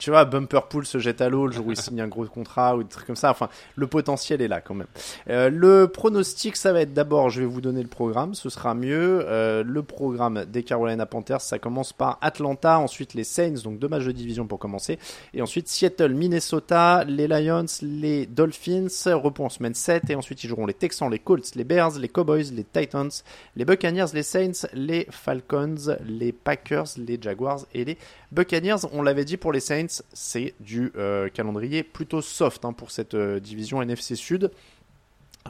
tu 0.02 0.10
vois, 0.10 0.26
Bumper 0.26 0.62
Pool 0.68 0.84
se 0.88 0.98
jette 0.98 1.22
à 1.22 1.30
l'eau 1.30 1.46
le 1.46 1.54
jour 1.54 1.68
où 1.68 1.72
il 1.72 1.78
signe 1.78 2.02
un 2.02 2.08
gros 2.08 2.26
contrat 2.26 2.76
ou 2.76 2.82
des 2.82 2.90
trucs 2.90 3.06
comme 3.06 3.16
ça. 3.16 3.30
Enfin, 3.30 3.50
le 3.76 3.86
potentiel 3.86 4.42
est 4.42 4.48
là 4.48 4.60
quand 4.60 4.74
même. 4.74 4.88
Euh, 5.30 5.52
le 5.52 5.88
pronostic, 5.88 6.56
ça 6.56 6.74
va 6.74 6.82
être 6.82 6.94
d'abord, 6.94 7.30
je 7.30 7.42
vais 7.42 7.46
vous 7.46 7.62
donner 7.62 7.84
le 7.84 7.88
programme, 7.88 8.34
ce 8.34 8.50
sera 8.50 8.74
mieux. 8.74 9.24
Euh, 9.28 9.64
le 9.64 9.84
programme 9.84 10.46
des 10.46 10.64
Carolina 10.64 11.06
Panthers, 11.06 11.42
ça 11.42 11.60
commence 11.60 11.94
par 11.94 12.18
Atlanta, 12.22 12.80
ensuite 12.80 13.14
les 13.14 13.24
Saints, 13.24 13.62
donc 13.64 13.78
deux 13.78 13.88
matchs 13.88 14.06
de 14.06 14.12
division 14.12 14.48
pour 14.48 14.58
commencer, 14.58 14.98
et 15.36 15.42
ensuite 15.44 15.68
Seattle, 15.68 16.16
Minnesota, 16.16 17.04
les 17.08 17.28
Lions, 17.28 17.68
les 17.84 18.26
Dolphins, 18.26 18.88
repos 19.06 19.46
en 19.46 19.50
semaine 19.50 19.76
7, 19.76 20.10
et 20.10 20.16
ensuite 20.16 20.44
ils 20.44 20.48
joueront 20.48 20.66
les 20.66 20.74
Texans, 20.74 21.12
les 21.12 21.20
Colts, 21.20 21.54
les 21.54 21.64
Bears, 21.64 22.00
les 22.00 22.10
Cowboys, 22.10 22.52
les 22.52 22.64
Titans, 22.64 23.12
les 23.56 23.66
Buccaneers, 23.66 24.08
les 24.16 24.24
Saints, 24.24 24.68
les 24.74 25.06
Falcons, 25.12 25.96
les 26.04 26.32
Packers, 26.32 26.88
les 26.98 27.22
Jaguars 27.22 27.68
et 27.76 27.86
les 27.86 28.00
Buccaneers. 28.32 28.88
On 28.94 29.04
l'avait 29.04 29.26
dit 29.26 29.38
pour 29.38 29.52
les 29.52 29.60
Saints 29.60 29.91
c'est 30.14 30.54
du 30.60 30.92
euh, 30.96 31.30
calendrier 31.30 31.84
plutôt 31.84 32.22
soft 32.22 32.66
hein, 32.66 32.74
pour 32.74 32.92
cette 32.92 33.14
euh, 33.14 33.40
division 33.40 33.82
NFC 33.82 34.16
Sud. 34.16 34.52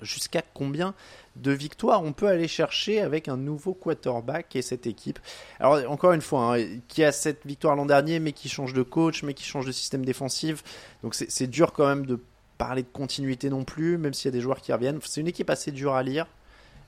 Jusqu'à 0.02 0.42
combien 0.54 0.94
de 1.36 1.52
victoires 1.52 2.02
on 2.02 2.14
peut 2.14 2.28
aller 2.28 2.48
chercher 2.48 3.02
avec 3.02 3.28
un 3.28 3.36
nouveau 3.36 3.74
quarterback 3.74 4.56
et 4.56 4.62
cette 4.62 4.88
équipe? 4.88 5.20
Alors 5.60 5.92
encore 5.92 6.14
une 6.14 6.22
fois, 6.22 6.56
hein, 6.58 6.66
qui 6.88 7.04
a 7.04 7.12
cette 7.12 7.46
victoire 7.46 7.76
l'an 7.76 7.86
dernier, 7.86 8.20
mais 8.20 8.32
qui 8.32 8.48
change 8.48 8.74
de 8.74 8.84
coach, 8.84 9.24
mais 9.24 9.34
qui 9.34 9.44
change 9.44 9.66
de 9.66 9.72
système 9.74 10.06
défensif. 10.06 10.64
Donc 11.04 11.14
c'est 11.14 11.48
dur 11.48 11.74
quand 11.74 11.88
même 11.88 12.06
de 12.06 12.20
parler 12.58 12.84
de 12.84 12.88
continuité 12.88 13.50
non 13.50 13.66
plus, 13.66 13.98
même 13.98 14.14
s'il 14.14 14.26
y 14.26 14.30
a 14.30 14.32
des 14.32 14.40
joueurs 14.40 14.62
qui 14.62 14.72
reviennent. 14.72 15.00
C'est 15.04 15.20
une 15.20 15.28
équipe 15.28 15.50
assez 15.50 15.72
dure 15.72 15.94
à 15.94 16.04
lire. 16.04 16.26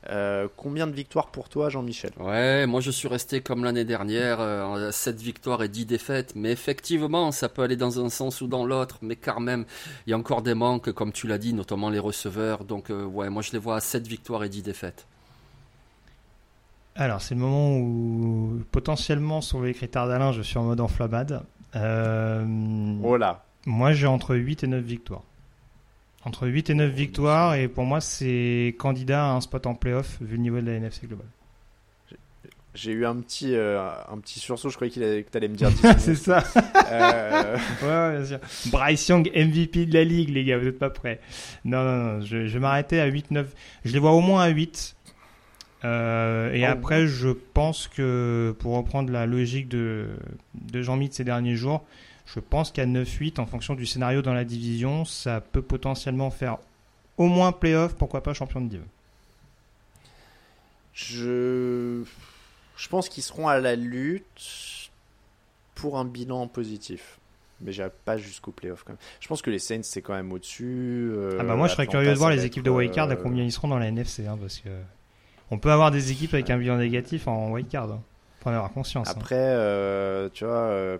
Euh, 0.10 0.48
combien 0.58 0.86
de 0.88 0.92
victoires 0.92 1.28
pour 1.28 1.48
toi, 1.48 1.70
Jean-Michel 1.70 2.12
Ouais, 2.20 2.66
moi 2.66 2.82
je 2.82 2.92
suis 2.92 3.08
resté 3.08 3.42
comme 3.42 3.64
l'année 3.64 3.86
dernière, 3.86 4.42
euh, 4.42 4.92
7 4.92 5.22
victoires 5.22 5.64
et 5.64 5.70
10 5.70 5.86
défaites. 5.86 6.34
Mais 6.36 6.52
effectivement, 6.52 7.32
ça 7.32 7.48
peut 7.48 7.62
aller 7.62 7.78
dans 7.78 8.04
un 8.04 8.10
sens 8.10 8.42
ou 8.42 8.48
dans 8.48 8.66
l'autre. 8.66 8.98
Mais 9.02 9.16
quand 9.16 9.40
même, 9.40 9.66
il 10.06 10.12
y 10.12 10.14
a 10.14 10.18
encore 10.18 10.42
des 10.42 10.56
manques, 10.56 10.92
comme 10.92 11.12
tu 11.12 11.28
l'as 11.28 11.38
dit, 11.38 11.54
notamment 11.54 11.90
les 11.90 12.00
receveurs. 12.00 12.66
Donc, 12.66 12.90
euh, 12.90 13.06
ouais, 13.06 13.30
moi 13.30 13.42
je 13.42 13.52
les 13.54 13.60
vois 13.60 13.78
à 13.78 13.80
7 13.80 14.06
victoires 14.08 14.44
et 14.44 14.50
10 14.50 14.64
défaites. 14.64 15.08
Alors, 16.96 17.22
c'est 17.22 17.34
le 17.34 17.42
moment 17.42 17.78
où 17.78 18.62
potentiellement, 18.72 19.42
sur 19.42 19.62
les 19.62 19.74
critères 19.74 20.08
d'Alain, 20.08 20.32
je 20.32 20.42
suis 20.42 20.58
en 20.58 20.64
mode 20.64 20.80
enflammade. 20.80 21.44
Euh, 21.76 22.46
oh 23.04 23.18
là 23.18 23.44
Moi 23.66 23.94
j'ai 23.94 24.06
entre 24.06 24.36
8 24.36 24.64
et 24.64 24.68
9 24.68 24.84
victoires. 24.84 25.24
Entre 26.26 26.48
8 26.48 26.70
et 26.70 26.74
9 26.74 26.92
victoires, 26.92 27.56
et 27.56 27.68
pour 27.68 27.84
moi, 27.84 28.00
c'est 28.00 28.76
candidat 28.80 29.26
à 29.26 29.32
un 29.34 29.42
spot 29.42 29.68
en 29.68 29.76
playoff 29.76 30.18
vu 30.22 30.38
le 30.38 30.42
niveau 30.42 30.62
de 30.62 30.68
la 30.68 30.74
NFC 30.74 31.06
globale. 31.06 31.28
J'ai 32.76 32.92
eu 32.92 33.06
un 33.06 33.18
petit, 33.18 33.54
euh, 33.54 33.80
un 34.12 34.18
petit 34.18 34.40
sursaut, 34.40 34.70
je 34.70 34.76
croyais 34.76 34.92
qu'il 34.92 35.04
que 35.04 35.30
tu 35.30 35.38
allais 35.38 35.48
me 35.48 35.56
dire. 35.56 35.70
c'est 36.00 36.16
ça. 36.16 36.44
Euh, 36.92 37.58
ouais, 37.84 38.18
bien 38.18 38.26
sûr. 38.26 38.40
Bryce 38.72 39.08
Young, 39.08 39.30
MVP 39.36 39.86
de 39.86 39.94
la 39.94 40.04
ligue, 40.04 40.30
les 40.30 40.44
gars, 40.44 40.58
vous 40.58 40.66
n'êtes 40.66 40.80
pas 40.80 40.90
prêts. 40.90 41.20
Non, 41.66 41.84
non, 41.84 42.04
non, 42.04 42.22
je, 42.22 42.38
vais 42.38 42.60
m'arrêter 42.60 43.00
à 43.00 43.10
8-9. 43.10 43.46
Je 43.86 43.94
les 43.94 44.00
vois 44.00 44.14
au 44.14 44.22
moins 44.22 44.44
à 44.44 44.48
8. 44.48 44.96
Euh, 45.86 46.52
et 46.54 46.66
oh. 46.66 46.72
après, 46.72 47.06
je 47.06 47.30
pense 47.30 47.88
que 47.88 48.56
pour 48.58 48.76
reprendre 48.76 49.12
la 49.12 49.28
logique 49.28 49.68
de, 49.68 50.08
de 50.56 50.82
Jean-Mi 50.82 51.10
de 51.10 51.14
ces 51.14 51.26
derniers 51.26 51.56
jours, 51.56 51.86
je 52.26 52.40
pense 52.40 52.72
qu'à 52.72 52.86
9-8, 52.86 53.40
en 53.40 53.46
fonction 53.46 53.76
du 53.76 53.86
scénario 53.86 54.22
dans 54.22 54.34
la 54.34 54.46
division, 54.46 55.06
ça 55.06 55.42
peut 55.42 55.62
potentiellement 55.62 56.32
faire 56.32 56.58
au 57.18 57.28
moins 57.28 57.52
playoff, 57.52 57.96
pourquoi 57.96 58.24
pas 58.24 58.34
champion 58.34 58.62
de 58.62 58.70
div. 58.70 58.82
Je, 60.94 62.04
je 62.78 62.88
pense 62.88 63.10
qu'ils 63.10 63.24
seront 63.24 63.48
à 63.48 63.60
la 63.60 63.76
lutte 63.76 64.90
pour 65.76 65.98
un 65.98 66.06
bilan 66.06 66.48
positif. 66.48 67.20
Mais 67.62 67.72
j'irai 67.72 67.92
pas 68.06 68.18
jusqu'au 68.18 68.52
playoff 68.52 68.84
quand 68.84 68.94
même. 68.94 69.00
Je 69.20 69.28
pense 69.28 69.42
que 69.42 69.50
les 69.50 69.60
Saints 69.60 69.84
c'est 69.84 70.02
quand 70.02 70.14
même 70.14 70.32
au-dessus. 70.32 71.12
Euh, 71.14 71.38
ah 71.40 71.44
bah 71.44 71.56
moi 71.56 71.68
je 71.68 71.74
serais 71.74 71.88
curieux 71.88 72.12
de 72.12 72.18
voir 72.18 72.30
les 72.30 72.46
équipes 72.46 72.64
de 72.64 72.70
wildcard 72.70 73.10
à 73.10 73.14
euh, 73.14 73.16
combien 73.16 73.44
ils 73.44 73.52
seront 73.52 73.70
dans 73.70 73.80
la 73.80 73.88
NFC 73.88 74.28
hein, 74.28 74.38
parce 74.40 74.60
que 74.60 74.70
on 75.50 75.58
peut 75.58 75.72
avoir 75.72 75.92
des 75.92 76.12
équipes 76.12 76.34
avec 76.34 76.50
un 76.50 76.58
bilan 76.58 76.78
négatif 76.78 77.28
en 77.28 77.52
wildcard. 77.52 77.92
Hein. 77.92 78.02
Faut 78.42 78.50
en 78.50 78.54
avoir 78.54 78.72
conscience. 78.72 79.08
Hein. 79.08 79.14
Après, 79.16 79.36
euh, 79.38 80.30
tu 80.34 80.46
vois, 80.46 81.00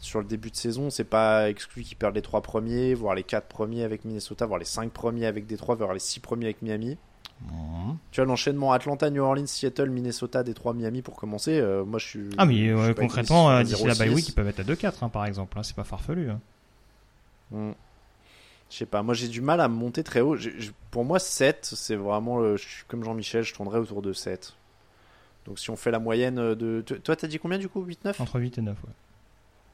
sur 0.00 0.20
le 0.20 0.26
début 0.26 0.50
de 0.50 0.56
saison, 0.56 0.90
c'est 0.90 1.04
pas 1.04 1.48
exclu 1.48 1.82
qu'ils 1.82 1.96
perdent 1.96 2.14
les 2.14 2.22
trois 2.22 2.42
premiers, 2.42 2.94
voire 2.94 3.14
les 3.14 3.22
quatre 3.22 3.48
premiers 3.48 3.82
avec 3.82 4.04
Minnesota, 4.04 4.46
voire 4.46 4.58
les 4.58 4.64
cinq 4.64 4.92
premiers 4.92 5.26
avec 5.26 5.46
Détroit, 5.46 5.74
voire 5.74 5.94
les 5.94 6.00
six 6.00 6.20
premiers 6.20 6.46
avec 6.46 6.62
Miami. 6.62 6.96
Mhm. 7.42 7.98
Tu 8.10 8.20
vois 8.20 8.26
l'enchaînement 8.26 8.72
Atlanta, 8.72 9.10
New 9.10 9.22
Orleans, 9.22 9.46
Seattle, 9.46 9.90
Minnesota, 9.90 10.42
Détroit, 10.42 10.74
Miami 10.74 11.02
pour 11.02 11.16
commencer. 11.16 11.58
Euh, 11.58 11.84
moi 11.84 11.98
je 11.98 12.06
suis. 12.06 12.30
Ah 12.38 12.46
mais 12.46 12.72
concrètement 12.96 13.50
euh, 13.50 13.62
d'ici 13.62 13.84
la 13.86 13.94
bye 13.94 14.08
week 14.08 14.28
ils 14.28 14.32
peuvent 14.32 14.48
être 14.48 14.60
à 14.60 14.64
2-4 14.64 14.92
hein, 15.02 15.08
par 15.08 15.26
exemple. 15.26 15.58
Hein, 15.58 15.62
c'est 15.62 15.76
pas 15.76 15.84
farfelu. 15.84 16.30
Hein. 16.30 16.40
Hmm. 17.50 17.72
Je 18.70 18.76
sais 18.76 18.86
pas. 18.86 19.02
Moi 19.02 19.14
j'ai 19.14 19.28
du 19.28 19.40
mal 19.40 19.60
à 19.60 19.68
monter 19.68 20.02
très 20.02 20.20
haut. 20.20 20.36
pour 20.90 21.04
moi 21.04 21.18
7 21.18 21.70
c'est 21.74 21.96
vraiment 21.96 22.38
le... 22.38 22.56
je 22.56 22.66
suis 22.66 22.84
comme 22.88 23.04
Jean-Michel, 23.04 23.44
je 23.44 23.54
tournerais 23.54 23.78
autour 23.78 24.02
de 24.02 24.12
7. 24.12 24.54
Donc 25.44 25.58
si 25.58 25.70
on 25.70 25.76
fait 25.76 25.90
la 25.90 25.98
moyenne 25.98 26.54
de. 26.54 26.80
Toi 26.80 27.16
t'as 27.16 27.26
dit 27.26 27.38
combien 27.38 27.58
du 27.58 27.68
coup 27.68 27.84
8-9 27.84 28.20
Entre 28.20 28.40
8 28.40 28.58
et 28.58 28.62
9 28.62 28.76
ouais. 28.82 28.90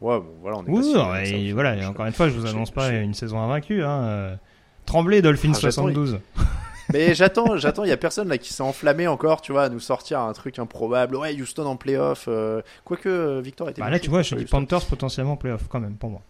Ouais, 0.02 0.18
bon, 0.18 0.26
voilà, 0.40 0.58
on 0.58 0.66
est 0.66 0.70
oui, 0.70 1.48
et 1.48 1.52
voilà, 1.52 1.88
encore 1.88 2.06
une 2.06 2.12
fois, 2.12 2.28
je 2.28 2.34
vous 2.34 2.46
annonce 2.46 2.70
pas 2.70 2.90
une 2.90 3.14
saison 3.14 3.38
invaincue. 3.38 3.82
Hein. 3.82 4.38
Tremblay, 4.86 5.22
Dolphins 5.22 5.54
72. 5.54 6.20
Ah, 6.36 6.40
Mais 6.92 7.14
j'attends, 7.14 7.56
j'attends, 7.56 7.84
il 7.84 7.88
y 7.88 7.92
a 7.92 7.96
personne 7.96 8.28
là 8.28 8.38
qui 8.38 8.52
s'est 8.52 8.62
enflammé 8.62 9.06
encore, 9.06 9.40
tu 9.40 9.52
vois, 9.52 9.64
à 9.64 9.68
nous 9.68 9.80
sortir 9.80 10.20
un 10.20 10.32
truc 10.32 10.58
improbable. 10.58 11.16
Ouais, 11.16 11.32
Houston 11.40 11.64
en 11.64 11.76
playoff. 11.76 12.26
Euh... 12.28 12.60
Quoique 12.84 13.08
euh, 13.08 13.40
Victor 13.40 13.68
était. 13.70 13.80
Bah 13.80 13.90
là, 13.90 13.98
tu 13.98 14.10
vois, 14.10 14.22
je 14.22 14.34
dis 14.34 14.44
Panthers 14.44 14.84
potentiellement 14.86 15.36
playoff 15.36 15.68
quand 15.68 15.80
même 15.80 15.94
pour 15.94 16.10
moi. 16.10 16.22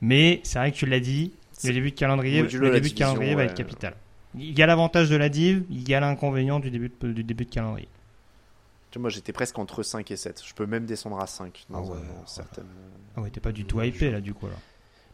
Mais 0.00 0.40
c'est 0.44 0.58
vrai 0.58 0.72
que 0.72 0.76
tu 0.76 0.86
l'as 0.86 1.00
dit, 1.00 1.32
le 1.64 1.72
début 1.72 1.90
de 1.90 1.96
calendrier, 1.96 2.42
le 2.42 2.70
début 2.70 2.90
de 2.90 2.94
calendrier 2.94 3.34
va 3.34 3.44
être 3.44 3.54
capital. 3.54 3.94
Il 4.34 4.58
y 4.58 4.62
a 4.62 4.66
l'avantage 4.66 5.10
de 5.10 5.16
la 5.16 5.28
div, 5.28 5.64
il 5.70 5.86
y 5.88 5.94
a 5.94 6.00
l'inconvénient 6.00 6.58
du 6.58 6.70
début 6.70 6.90
du 7.02 7.22
début 7.22 7.44
de 7.44 7.50
calendrier 7.50 7.88
moi, 8.98 9.10
j'étais 9.10 9.32
presque 9.32 9.58
entre 9.58 9.82
5 9.82 10.10
et 10.10 10.16
7. 10.16 10.42
Je 10.46 10.54
peux 10.54 10.66
même 10.66 10.86
descendre 10.86 11.20
à 11.20 11.26
5 11.26 11.66
dans, 11.70 11.78
ah 11.78 11.82
ouais, 11.82 11.98
certaines. 12.26 12.66
Ah 13.16 13.20
ouais, 13.20 13.30
t'es 13.30 13.40
pas 13.40 13.52
du 13.52 13.64
tout 13.64 13.80
hypé 13.82 14.10
là, 14.10 14.20
du 14.20 14.34
coup. 14.34 14.46
Là. 14.46 14.54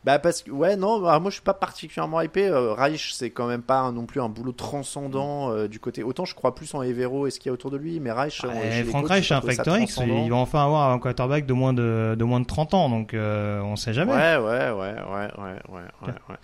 Bah 0.04 0.20
parce 0.20 0.42
que 0.42 0.52
ouais 0.52 0.76
non 0.76 1.00
bah, 1.00 1.18
moi 1.18 1.28
je 1.28 1.34
suis 1.34 1.42
pas 1.42 1.54
particulièrement 1.54 2.20
hypé 2.20 2.48
Reich 2.50 3.12
c'est 3.14 3.30
quand 3.30 3.48
même 3.48 3.62
pas 3.62 3.90
non 3.90 4.06
plus 4.06 4.20
un 4.20 4.28
boulot 4.28 4.52
transcendant 4.52 5.66
du 5.66 5.80
côté 5.80 6.04
autant 6.04 6.24
je 6.24 6.36
crois 6.36 6.54
plus 6.54 6.72
en 6.74 6.82
Evero 6.82 7.26
et 7.26 7.32
ce 7.32 7.40
qu'il 7.40 7.48
y 7.48 7.50
a 7.50 7.52
autour 7.52 7.72
de 7.72 7.76
lui 7.76 7.98
mais 7.98 8.12
Reich 8.12 8.44
ouais, 8.44 8.84
Frank 8.84 9.08
Reich 9.08 9.32
un 9.32 9.40
facteur 9.40 9.76
X 9.76 9.98
il 10.06 10.30
va 10.30 10.36
enfin 10.36 10.64
avoir 10.64 10.92
un 10.92 11.00
quarterback 11.00 11.46
de 11.46 11.52
moins 11.52 11.72
de, 11.72 12.14
de 12.16 12.24
moins 12.24 12.38
de 12.38 12.46
30 12.46 12.74
ans 12.74 12.88
donc 12.88 13.12
on 13.12 13.74
sait 13.74 13.92
jamais 13.92 14.12
ouais 14.12 14.36
ouais 14.36 14.70
ouais 14.70 14.94
ouais 14.94 15.30
ouais 15.36 15.58
ouais, 15.68 16.12
ouais. 16.28 16.36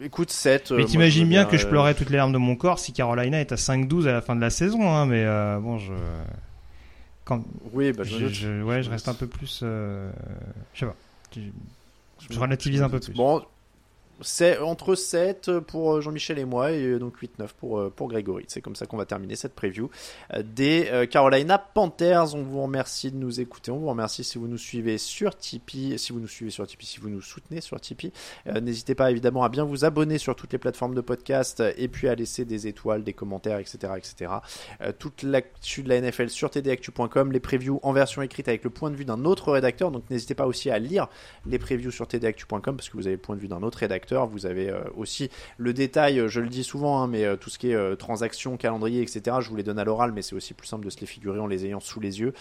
Écoute, 0.00 0.30
7. 0.30 0.72
Mais 0.72 0.86
t'imagines 0.86 1.28
bien 1.28 1.44
que 1.44 1.56
je 1.56 1.66
pleurais 1.66 1.94
toutes 1.94 2.10
les 2.10 2.16
larmes 2.16 2.32
de 2.32 2.38
mon 2.38 2.56
corps 2.56 2.78
si 2.78 2.92
Carolina 2.92 3.38
est 3.38 3.52
à 3.52 3.56
5-12 3.56 4.08
à 4.08 4.12
la 4.12 4.22
fin 4.22 4.34
de 4.34 4.40
la 4.40 4.50
saison, 4.50 4.90
hein, 4.90 5.06
mais 5.06 5.24
bon, 5.60 5.78
je. 5.78 5.92
Quand... 7.24 7.42
Oui, 7.72 7.92
bah, 7.92 8.04
je, 8.04 8.28
je, 8.28 8.62
ouais, 8.62 8.82
je 8.82 8.90
reste 8.90 9.08
un 9.08 9.14
peu 9.14 9.26
plus. 9.26 9.60
Euh... 9.62 10.10
Je 10.74 10.80
sais 10.80 10.86
pas. 10.86 10.96
Je, 11.34 11.40
je 12.30 12.38
relativise 12.38 12.82
un 12.82 12.90
peu 12.90 13.00
plus. 13.00 13.12
Bon, 13.14 13.42
c'est 14.20 14.58
entre 14.58 14.94
7 14.94 15.58
pour 15.60 15.94
euh, 15.94 16.00
Jean-Michel 16.00 16.38
et 16.38 16.44
moi 16.44 16.72
et 16.72 16.84
euh, 16.84 16.98
donc 16.98 17.20
8-9 17.20 17.48
pour, 17.58 17.78
euh, 17.78 17.92
pour 17.94 18.08
Grégory. 18.08 18.44
C'est 18.48 18.60
comme 18.60 18.76
ça 18.76 18.86
qu'on 18.86 18.96
va 18.96 19.06
terminer 19.06 19.36
cette 19.36 19.54
preview 19.54 19.90
des 20.42 21.06
Carolina 21.10 21.58
Panthers. 21.58 22.34
On 22.34 22.42
vous 22.42 22.62
remercie 22.62 23.10
de 23.10 23.16
nous 23.16 23.40
écouter. 23.40 23.70
On 23.70 23.78
vous 23.78 23.88
remercie 23.88 24.24
si 24.24 24.38
vous 24.38 24.48
nous 24.48 24.58
suivez 24.58 24.98
sur 24.98 25.36
Tipeee. 25.36 25.98
Si 25.98 26.12
vous 26.12 26.20
nous 26.20 26.28
suivez 26.28 26.50
sur 26.50 26.66
Tipeee, 26.66 26.86
si 26.86 27.00
vous 27.00 27.08
nous 27.08 27.20
soutenez 27.20 27.60
sur 27.60 27.80
Tipeee. 27.80 28.12
N'hésitez 28.46 28.94
pas 28.94 29.10
évidemment 29.10 29.44
à 29.44 29.48
bien 29.48 29.64
vous 29.64 29.84
abonner 29.84 30.18
sur 30.18 30.36
toutes 30.36 30.52
les 30.52 30.58
plateformes 30.58 30.94
de 30.94 31.00
podcast 31.00 31.62
et 31.76 31.88
puis 31.88 32.08
à 32.08 32.14
laisser 32.14 32.44
des 32.44 32.66
étoiles, 32.66 33.04
des 33.04 33.12
commentaires, 33.12 33.58
etc. 33.58 33.92
etc. 33.96 34.32
toute 34.98 35.22
l'actu 35.22 35.82
de 35.82 35.88
la 35.88 36.00
NFL 36.00 36.28
sur 36.30 36.50
tdactu.com. 36.50 37.32
Les 37.32 37.40
previews 37.40 37.80
en 37.82 37.92
version 37.92 38.22
écrite 38.22 38.48
avec 38.48 38.64
le 38.64 38.70
point 38.70 38.90
de 38.90 38.96
vue 38.96 39.04
d'un 39.04 39.24
autre 39.24 39.52
rédacteur. 39.52 39.90
Donc 39.90 40.08
n'hésitez 40.10 40.34
pas 40.34 40.46
aussi 40.46 40.70
à 40.70 40.78
lire 40.78 41.08
les 41.46 41.58
previews 41.58 41.90
sur 41.90 42.06
tdactu.com 42.06 42.76
parce 42.76 42.88
que 42.88 42.96
vous 42.96 43.06
avez 43.06 43.16
le 43.16 43.22
point 43.22 43.36
de 43.36 43.40
vue 43.40 43.48
d'un 43.48 43.62
autre 43.62 43.78
rédacteur 43.78 44.03
vous 44.12 44.46
avez 44.46 44.70
euh, 44.70 44.80
aussi 44.96 45.30
le 45.56 45.72
détail, 45.72 46.18
euh, 46.18 46.28
je 46.28 46.40
le 46.40 46.48
dis 46.48 46.64
souvent, 46.64 47.02
hein, 47.02 47.06
mais 47.06 47.24
euh, 47.24 47.36
tout 47.36 47.50
ce 47.50 47.58
qui 47.58 47.70
est 47.70 47.96
transactions, 47.96 48.56
calendrier, 48.56 49.02
etc. 49.02 49.38
Je 49.40 49.48
vous 49.48 49.56
les 49.56 49.62
donne 49.62 49.78
à 49.78 49.84
l'oral, 49.84 50.12
mais 50.12 50.22
c'est 50.22 50.34
aussi 50.34 50.54
plus 50.54 50.66
simple 50.66 50.84
de 50.84 50.90
se 50.90 51.00
les 51.00 51.06
figurer 51.06 51.38
en 51.38 51.46
les 51.46 51.64
ayant 51.66 51.80
sous 51.80 52.00
les 52.00 52.20
yeux. 52.20 52.32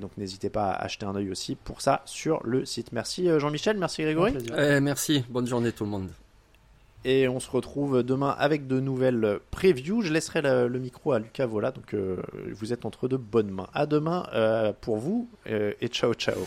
donc 0.00 0.16
n'hésitez 0.16 0.50
pas 0.50 0.70
à 0.70 0.84
acheter 0.84 1.06
un 1.06 1.14
œil 1.14 1.30
aussi 1.30 1.54
pour 1.54 1.80
ça 1.80 2.02
sur 2.04 2.40
le 2.44 2.64
site. 2.64 2.92
Merci 2.92 3.28
Jean-Michel, 3.38 3.78
merci 3.78 4.02
Grégory. 4.02 4.34
Merci, 4.80 5.24
bonne 5.28 5.46
journée 5.46 5.72
tout 5.72 5.84
le 5.84 5.90
monde 5.90 6.10
et 7.04 7.28
on 7.28 7.38
se 7.38 7.48
retrouve 7.48 8.02
demain 8.02 8.34
avec 8.36 8.66
de 8.66 8.80
nouvelles 8.80 9.38
previews. 9.52 10.02
Je 10.02 10.12
laisserai 10.12 10.42
le, 10.42 10.78
micro 10.80 11.12
à 11.12 11.20
Lucas 11.20 11.46
Vola, 11.46 11.70
donc 11.70 11.94
vous 11.94 12.72
êtes 12.72 12.84
entre 12.84 13.06
de 13.06 13.16
bonnes 13.16 13.50
mains. 13.50 13.68
À 13.74 13.86
demain 13.86 14.26
pour 14.80 14.96
vous 14.96 15.28
et 15.46 15.88
ciao 15.88 16.14
ciao. 16.14 16.46